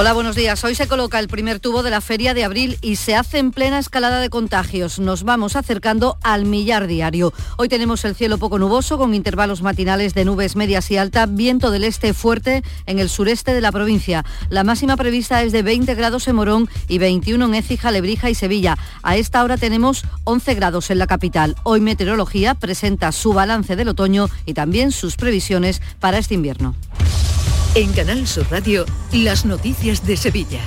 [0.00, 0.62] Hola, buenos días.
[0.62, 3.50] Hoy se coloca el primer tubo de la feria de abril y se hace en
[3.50, 5.00] plena escalada de contagios.
[5.00, 7.32] Nos vamos acercando al millar diario.
[7.56, 11.72] Hoy tenemos el cielo poco nuboso con intervalos matinales de nubes medias y alta, viento
[11.72, 14.24] del este fuerte en el sureste de la provincia.
[14.50, 18.36] La máxima prevista es de 20 grados en Morón y 21 en Écija, Lebrija y
[18.36, 18.78] Sevilla.
[19.02, 21.56] A esta hora tenemos 11 grados en la capital.
[21.64, 26.76] Hoy Meteorología presenta su balance del otoño y también sus previsiones para este invierno.
[27.74, 30.60] En Canal Sur Radio, las noticias de Sevilla.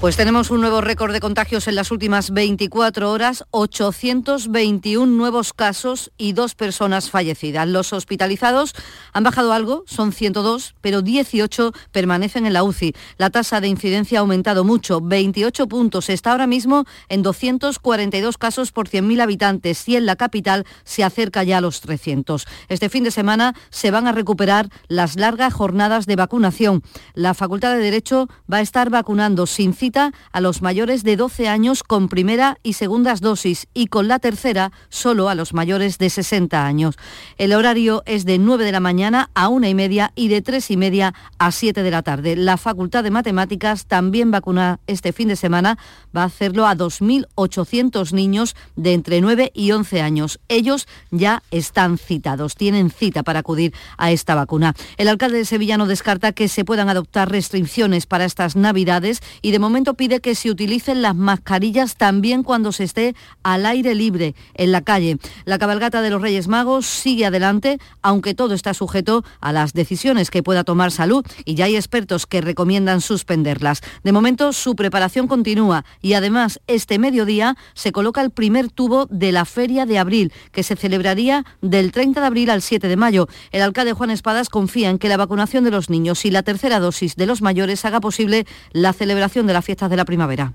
[0.00, 6.12] Pues tenemos un nuevo récord de contagios en las últimas 24 horas, 821 nuevos casos
[6.16, 7.66] y dos personas fallecidas.
[7.66, 8.74] Los hospitalizados
[9.12, 12.94] han bajado algo, son 102, pero 18 permanecen en la UCI.
[13.16, 16.10] La tasa de incidencia ha aumentado mucho, 28 puntos.
[16.10, 21.42] Está ahora mismo en 242 casos por 100.000 habitantes y en la capital se acerca
[21.42, 22.46] ya a los 300.
[22.68, 26.84] Este fin de semana se van a recuperar las largas jornadas de vacunación.
[27.14, 31.82] La Facultad de Derecho va a estar vacunando sin a los mayores de 12 años
[31.82, 36.66] con primera y segundas dosis y con la tercera solo a los mayores de 60
[36.66, 36.96] años.
[37.38, 40.70] El horario es de 9 de la mañana a una y media y de 3
[40.70, 42.36] y media a 7 de la tarde.
[42.36, 45.78] La Facultad de Matemáticas también vacuna este fin de semana.
[46.14, 50.40] Va a hacerlo a 2.800 niños de entre 9 y 11 años.
[50.48, 54.74] Ellos ya están citados, tienen cita para acudir a esta vacuna.
[54.98, 59.52] El alcalde de Sevilla no descarta que se puedan adoptar restricciones para estas Navidades y
[59.52, 64.34] de momento pide que se utilicen las mascarillas también cuando se esté al aire libre
[64.54, 65.18] en la calle.
[65.44, 70.30] La cabalgata de los Reyes Magos sigue adelante, aunque todo está sujeto a las decisiones
[70.30, 73.80] que pueda tomar salud y ya hay expertos que recomiendan suspenderlas.
[74.02, 79.32] De momento su preparación continúa y además este mediodía se coloca el primer tubo de
[79.32, 83.28] la Feria de Abril, que se celebraría del 30 de abril al 7 de mayo.
[83.52, 86.80] El alcalde Juan Espadas confía en que la vacunación de los niños y la tercera
[86.80, 90.50] dosis de los mayores haga posible la celebración de la fiestas de la primavera.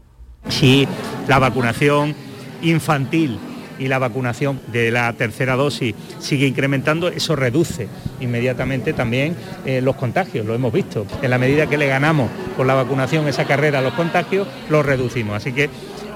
[0.50, 0.88] Si
[1.28, 2.16] la vacunación
[2.64, 3.38] infantil
[3.78, 7.88] y la vacunación de la tercera dosis sigue incrementando, eso reduce
[8.22, 9.36] inmediatamente también
[9.68, 11.06] eh, los contagios, lo hemos visto.
[11.22, 14.84] En la medida que le ganamos con la vacunación esa carrera a los contagios, los
[14.84, 15.36] reducimos.
[15.36, 15.70] Así que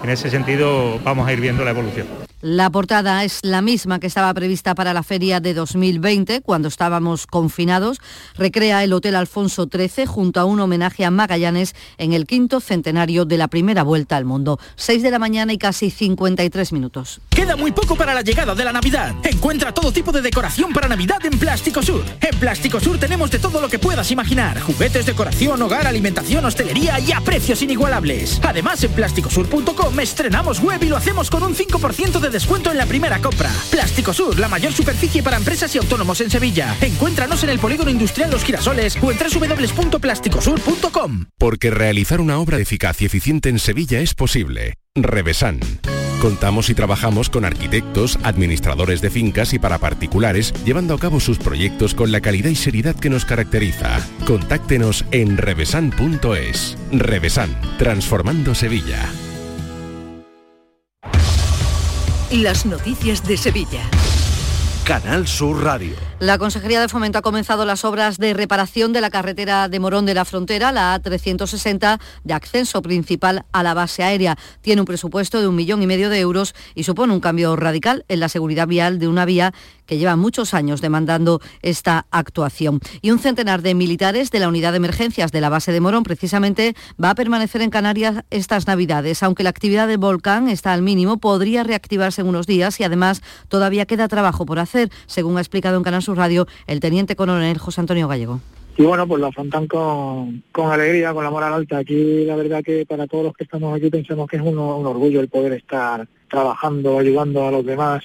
[0.03, 2.26] en ese sentido vamos a ir viendo la evolución.
[2.41, 7.25] La portada es la misma que estaba prevista para la feria de 2020, cuando estábamos
[7.25, 7.97] confinados.
[8.35, 13.25] Recrea el Hotel Alfonso XIII junto a un homenaje a Magallanes en el quinto centenario
[13.25, 14.59] de la primera vuelta al mundo.
[14.75, 17.21] 6 de la mañana y casi 53 minutos.
[17.29, 19.15] Queda muy poco para la llegada de la Navidad.
[19.23, 22.03] Encuentra todo tipo de decoración para Navidad en Plástico Sur.
[22.21, 24.61] En Plástico Sur tenemos de todo lo que puedas imaginar.
[24.61, 28.39] Juguetes, decoración, hogar, alimentación, hostelería y a precios inigualables.
[28.43, 32.85] Además, en plásticosur.com estrenamos web y lo hacemos con un 5% de descuento en la
[32.85, 33.51] primera compra.
[33.69, 36.75] Plástico Sur, la mayor superficie para empresas y autónomos en Sevilla.
[36.81, 41.25] Encuéntranos en el Polígono Industrial Los Girasoles o en www.plásticosur.com.
[41.37, 44.75] Porque realizar una obra eficaz y eficiente en Sevilla es posible.
[44.95, 45.59] Revesan.
[46.21, 51.37] Contamos y trabajamos con arquitectos, administradores de fincas y para particulares, llevando a cabo sus
[51.37, 53.99] proyectos con la calidad y seriedad que nos caracteriza.
[54.25, 56.75] Contáctenos en revesan.es.
[56.91, 59.07] Revesan, transformando Sevilla.
[62.31, 63.83] Las noticias de Sevilla.
[64.83, 66.06] Canal Sur Radio.
[66.19, 70.07] La Consejería de Fomento ha comenzado las obras de reparación de la carretera de Morón
[70.07, 74.35] de la Frontera, la A360, de acceso principal a la base aérea.
[74.61, 78.03] Tiene un presupuesto de un millón y medio de euros y supone un cambio radical
[78.07, 79.53] en la seguridad vial de una vía
[79.85, 82.79] que lleva muchos años demandando esta actuación.
[83.01, 86.03] Y un centenar de militares de la unidad de emergencias de la base de Morón
[86.03, 89.21] precisamente va a permanecer en Canarias estas Navidades.
[89.21, 93.21] Aunque la actividad del volcán está al mínimo, podría reactivarse en unos días y además
[93.47, 97.57] todavía queda trabajo por hacer, según ha explicado en Canal Sur Radio el teniente coronel
[97.57, 98.39] José Antonio Gallego
[98.77, 101.79] y bueno, pues lo afrontan con, con, alegría, con la moral alta.
[101.79, 104.85] Aquí la verdad que para todos los que estamos aquí pensamos que es un, un
[104.85, 108.03] orgullo el poder estar trabajando, ayudando a los demás,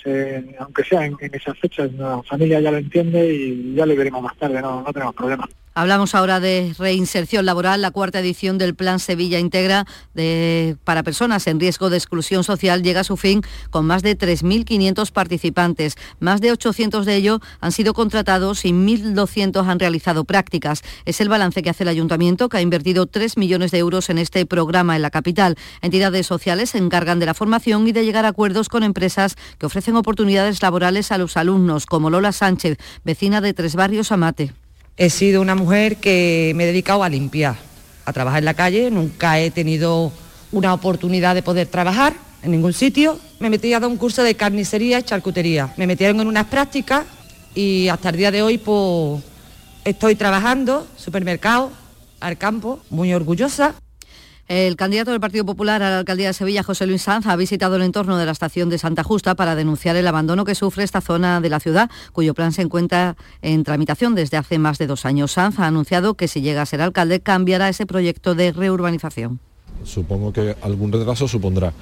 [0.58, 1.92] aunque sea en, esas fechas.
[1.92, 5.50] La familia ya lo entiende y ya lo veremos más tarde, no, no tenemos problemas.
[5.74, 7.80] Hablamos ahora de reinserción laboral.
[7.80, 9.86] La cuarta edición del Plan Sevilla Integra
[10.84, 15.10] para personas en riesgo de exclusión social llega a su fin con más de 3.500
[15.12, 15.96] participantes.
[16.20, 20.82] Más de 800 de ellos han sido contratados y 1.200 han realizado prácticas.
[21.06, 24.18] Es el balance que hace el Ayuntamiento, que ha invertido 3 millones de euros en
[24.18, 25.56] este programa en la capital.
[25.80, 29.66] Entidades sociales se encargan de la formación y de llegar a acuerdos con empresas que
[29.66, 34.52] ofrecen oportunidades laborales a los alumnos, como Lola Sánchez, vecina de Tres Barrios Amate.
[34.96, 37.56] He sido una mujer que me he dedicado a limpiar,
[38.04, 40.12] a trabajar en la calle, nunca he tenido
[40.52, 42.12] una oportunidad de poder trabajar
[42.42, 43.18] en ningún sitio.
[43.40, 45.72] Me metí a dar un curso de carnicería y charcutería.
[45.78, 47.04] Me metieron en unas prácticas
[47.54, 49.22] y hasta el día de hoy pues,
[49.84, 51.70] estoy trabajando, supermercado,
[52.20, 53.74] al campo, muy orgullosa.
[54.52, 57.76] El candidato del Partido Popular a la alcaldía de Sevilla, José Luis Sanz, ha visitado
[57.76, 61.00] el entorno de la estación de Santa Justa para denunciar el abandono que sufre esta
[61.00, 65.06] zona de la ciudad, cuyo plan se encuentra en tramitación desde hace más de dos
[65.06, 65.32] años.
[65.32, 69.40] Sanz ha anunciado que si llega a ser alcalde cambiará ese proyecto de reurbanización.
[69.84, 71.72] Supongo que algún retraso supondrá,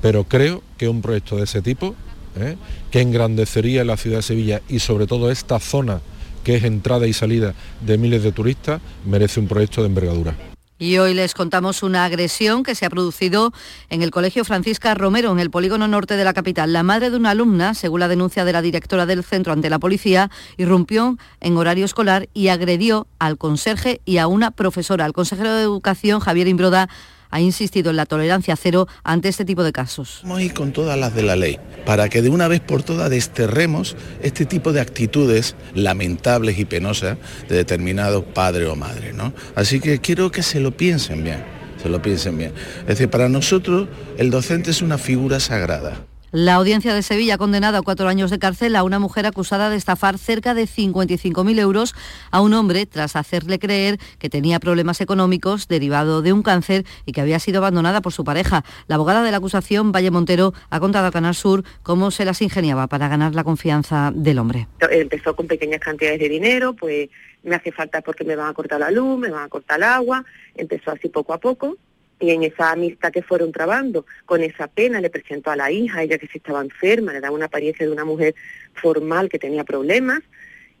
[0.00, 1.96] pero creo que un proyecto de ese tipo,
[2.36, 2.56] ¿eh?
[2.92, 6.00] que engrandecería la ciudad de Sevilla y sobre todo esta zona
[6.44, 7.54] que es entrada y salida
[7.84, 10.49] de miles de turistas, merece un proyecto de envergadura.
[10.80, 13.52] Y hoy les contamos una agresión que se ha producido
[13.90, 16.72] en el Colegio Francisca Romero, en el polígono norte de la capital.
[16.72, 19.78] La madre de una alumna, según la denuncia de la directora del centro ante la
[19.78, 25.04] policía, irrumpió en horario escolar y agredió al conserje y a una profesora.
[25.04, 26.88] El consejero de Educación, Javier Imbroda,
[27.30, 30.20] ha insistido en la tolerancia cero ante este tipo de casos.
[30.22, 32.82] Vamos a ir con todas las de la ley, para que de una vez por
[32.82, 37.18] todas desterremos este tipo de actitudes lamentables y penosas
[37.48, 39.14] de determinados padres o madres.
[39.14, 39.32] ¿no?
[39.54, 41.42] Así que quiero que se lo piensen bien,
[41.82, 42.52] se lo piensen bien.
[42.80, 46.09] Es decir, para nosotros el docente es una figura sagrada.
[46.32, 49.68] La audiencia de Sevilla ha condenado a cuatro años de cárcel a una mujer acusada
[49.68, 51.92] de estafar cerca de 55.000 euros
[52.30, 57.10] a un hombre tras hacerle creer que tenía problemas económicos derivado de un cáncer y
[57.10, 58.64] que había sido abandonada por su pareja.
[58.86, 62.40] La abogada de la acusación, Valle Montero, ha contado a Canal Sur cómo se las
[62.42, 64.68] ingeniaba para ganar la confianza del hombre.
[64.88, 67.08] Empezó con pequeñas cantidades de dinero, pues
[67.42, 69.82] me hace falta porque me van a cortar la luz, me van a cortar el
[69.82, 70.24] agua.
[70.54, 71.76] Empezó así poco a poco
[72.20, 76.02] y en esa amistad que fueron trabando, con esa pena le presentó a la hija,
[76.02, 78.34] ella que se estaba enferma, le daba una apariencia de una mujer
[78.74, 80.20] formal que tenía problemas,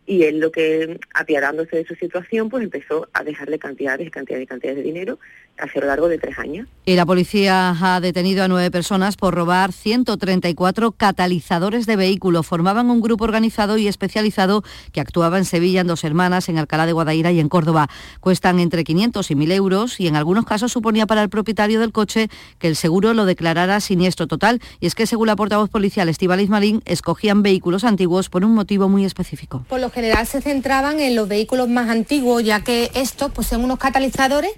[0.06, 4.44] y él lo que, apiadándose de su situación, pues empezó a dejarle cantidades y cantidades
[4.44, 5.18] y cantidades de dinero
[5.62, 6.66] a lo largo de tres años.
[6.84, 12.46] Y la policía ha detenido a nueve personas por robar 134 catalizadores de vehículos.
[12.46, 16.86] Formaban un grupo organizado y especializado que actuaba en Sevilla, en Dos Hermanas, en Alcalá
[16.86, 17.88] de Guadaira y en Córdoba.
[18.20, 21.92] Cuestan entre 500 y 1.000 euros y en algunos casos suponía para el propietario del
[21.92, 24.60] coche que el seguro lo declarara siniestro total.
[24.80, 28.88] Y es que según la portavoz policial Estivalis Marín, escogían vehículos antiguos por un motivo
[28.88, 33.78] muy específico general se centraban en los vehículos más antiguos, ya que estos poseen unos
[33.78, 34.50] catalizadores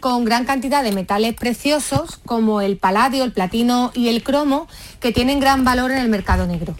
[0.00, 4.66] con gran cantidad de metales preciosos como el paladio, el platino y el cromo,
[4.98, 6.74] que tienen gran valor en el mercado negro.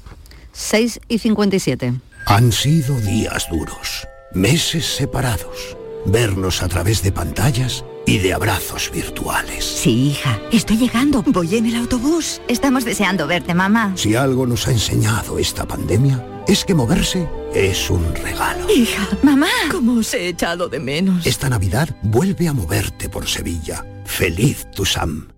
[0.51, 1.95] 6 y 57.
[2.27, 9.65] Han sido días duros, meses separados, vernos a través de pantallas y de abrazos virtuales.
[9.65, 11.23] Sí, hija, estoy llegando.
[11.27, 12.43] Voy en el autobús.
[12.49, 13.93] Estamos deseando verte, mamá.
[13.95, 18.69] Si algo nos ha enseñado esta pandemia, es que moverse es un regalo.
[18.69, 21.25] Hija, mamá, ¿cómo os he echado de menos?
[21.25, 23.87] Esta Navidad vuelve a moverte por Sevilla.
[24.05, 25.29] Feliz tu Sam.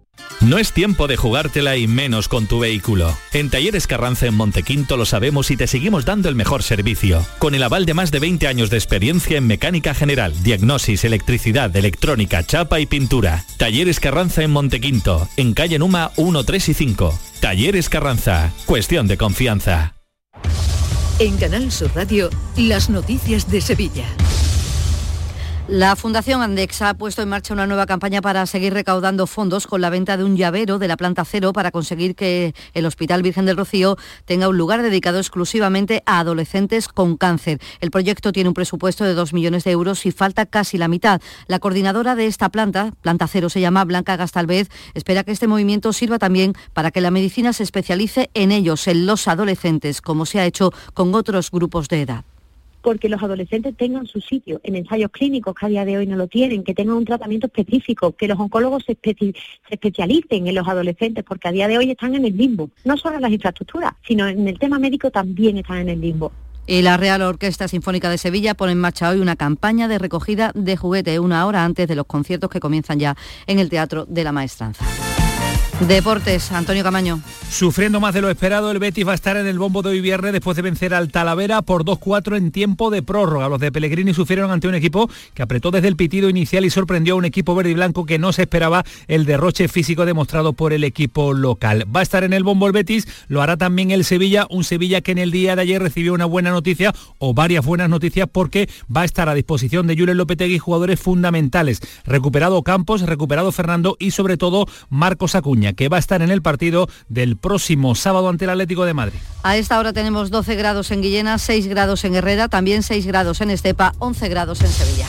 [0.40, 3.16] No es tiempo de jugártela y menos con tu vehículo.
[3.32, 7.24] En Talleres Carranza en Montequinto lo sabemos y te seguimos dando el mejor servicio.
[7.38, 11.74] Con el aval de más de 20 años de experiencia en mecánica general, diagnosis, electricidad,
[11.76, 13.44] electrónica, chapa y pintura.
[13.56, 17.18] Talleres Carranza en Montequinto, en calle Numa 1, 3 y 5.
[17.40, 19.94] Talleres Carranza, cuestión de confianza.
[21.18, 24.06] En Canal Sur Radio, las noticias de Sevilla.
[25.68, 29.80] La Fundación Andexa ha puesto en marcha una nueva campaña para seguir recaudando fondos con
[29.80, 33.46] la venta de un llavero de la planta cero para conseguir que el Hospital Virgen
[33.46, 37.60] del Rocío tenga un lugar dedicado exclusivamente a adolescentes con cáncer.
[37.80, 41.22] El proyecto tiene un presupuesto de 2 millones de euros y falta casi la mitad.
[41.46, 45.92] La coordinadora de esta planta, planta cero se llama Blanca Gastalvez, espera que este movimiento
[45.92, 50.40] sirva también para que la medicina se especialice en ellos, en los adolescentes, como se
[50.40, 52.31] ha hecho con otros grupos de edad
[52.82, 56.16] porque los adolescentes tengan su sitio en ensayos clínicos que a día de hoy no
[56.16, 58.98] lo tienen, que tengan un tratamiento específico, que los oncólogos se,
[59.70, 63.16] especialicen en los adolescentes, porque a día de hoy están en el limbo, no solo
[63.16, 66.32] en las infraestructuras, sino en el tema médico también están en el limbo.
[66.66, 70.52] Y la Real Orquesta Sinfónica de Sevilla pone en marcha hoy una campaña de recogida
[70.54, 73.16] de juguete una hora antes de los conciertos que comienzan ya
[73.46, 74.84] en el Teatro de la Maestranza.
[75.80, 77.20] Deportes, Antonio Camaño.
[77.50, 80.00] Sufriendo más de lo esperado, el Betis va a estar en el bombo de hoy
[80.00, 83.48] viernes después de vencer al Talavera por 2-4 en tiempo de prórroga.
[83.48, 87.14] Los de Pellegrini sufrieron ante un equipo que apretó desde el pitido inicial y sorprendió
[87.14, 90.72] a un equipo verde y blanco que no se esperaba el derroche físico demostrado por
[90.72, 91.84] el equipo local.
[91.94, 95.00] Va a estar en el bombo el Betis, lo hará también el Sevilla, un Sevilla
[95.00, 98.68] que en el día de ayer recibió una buena noticia o varias buenas noticias porque
[98.94, 101.80] va a estar a disposición de Julen Lopetegui jugadores fundamentales.
[102.04, 106.42] Recuperado Campos, recuperado Fernando y sobre todo Marcos Acuña que va a estar en el
[106.42, 109.18] partido del próximo sábado ante el Atlético de Madrid.
[109.44, 113.40] A esta hora tenemos 12 grados en Guillena, 6 grados en Herrera, también 6 grados
[113.40, 115.06] en Estepa, 11 grados en Sevilla.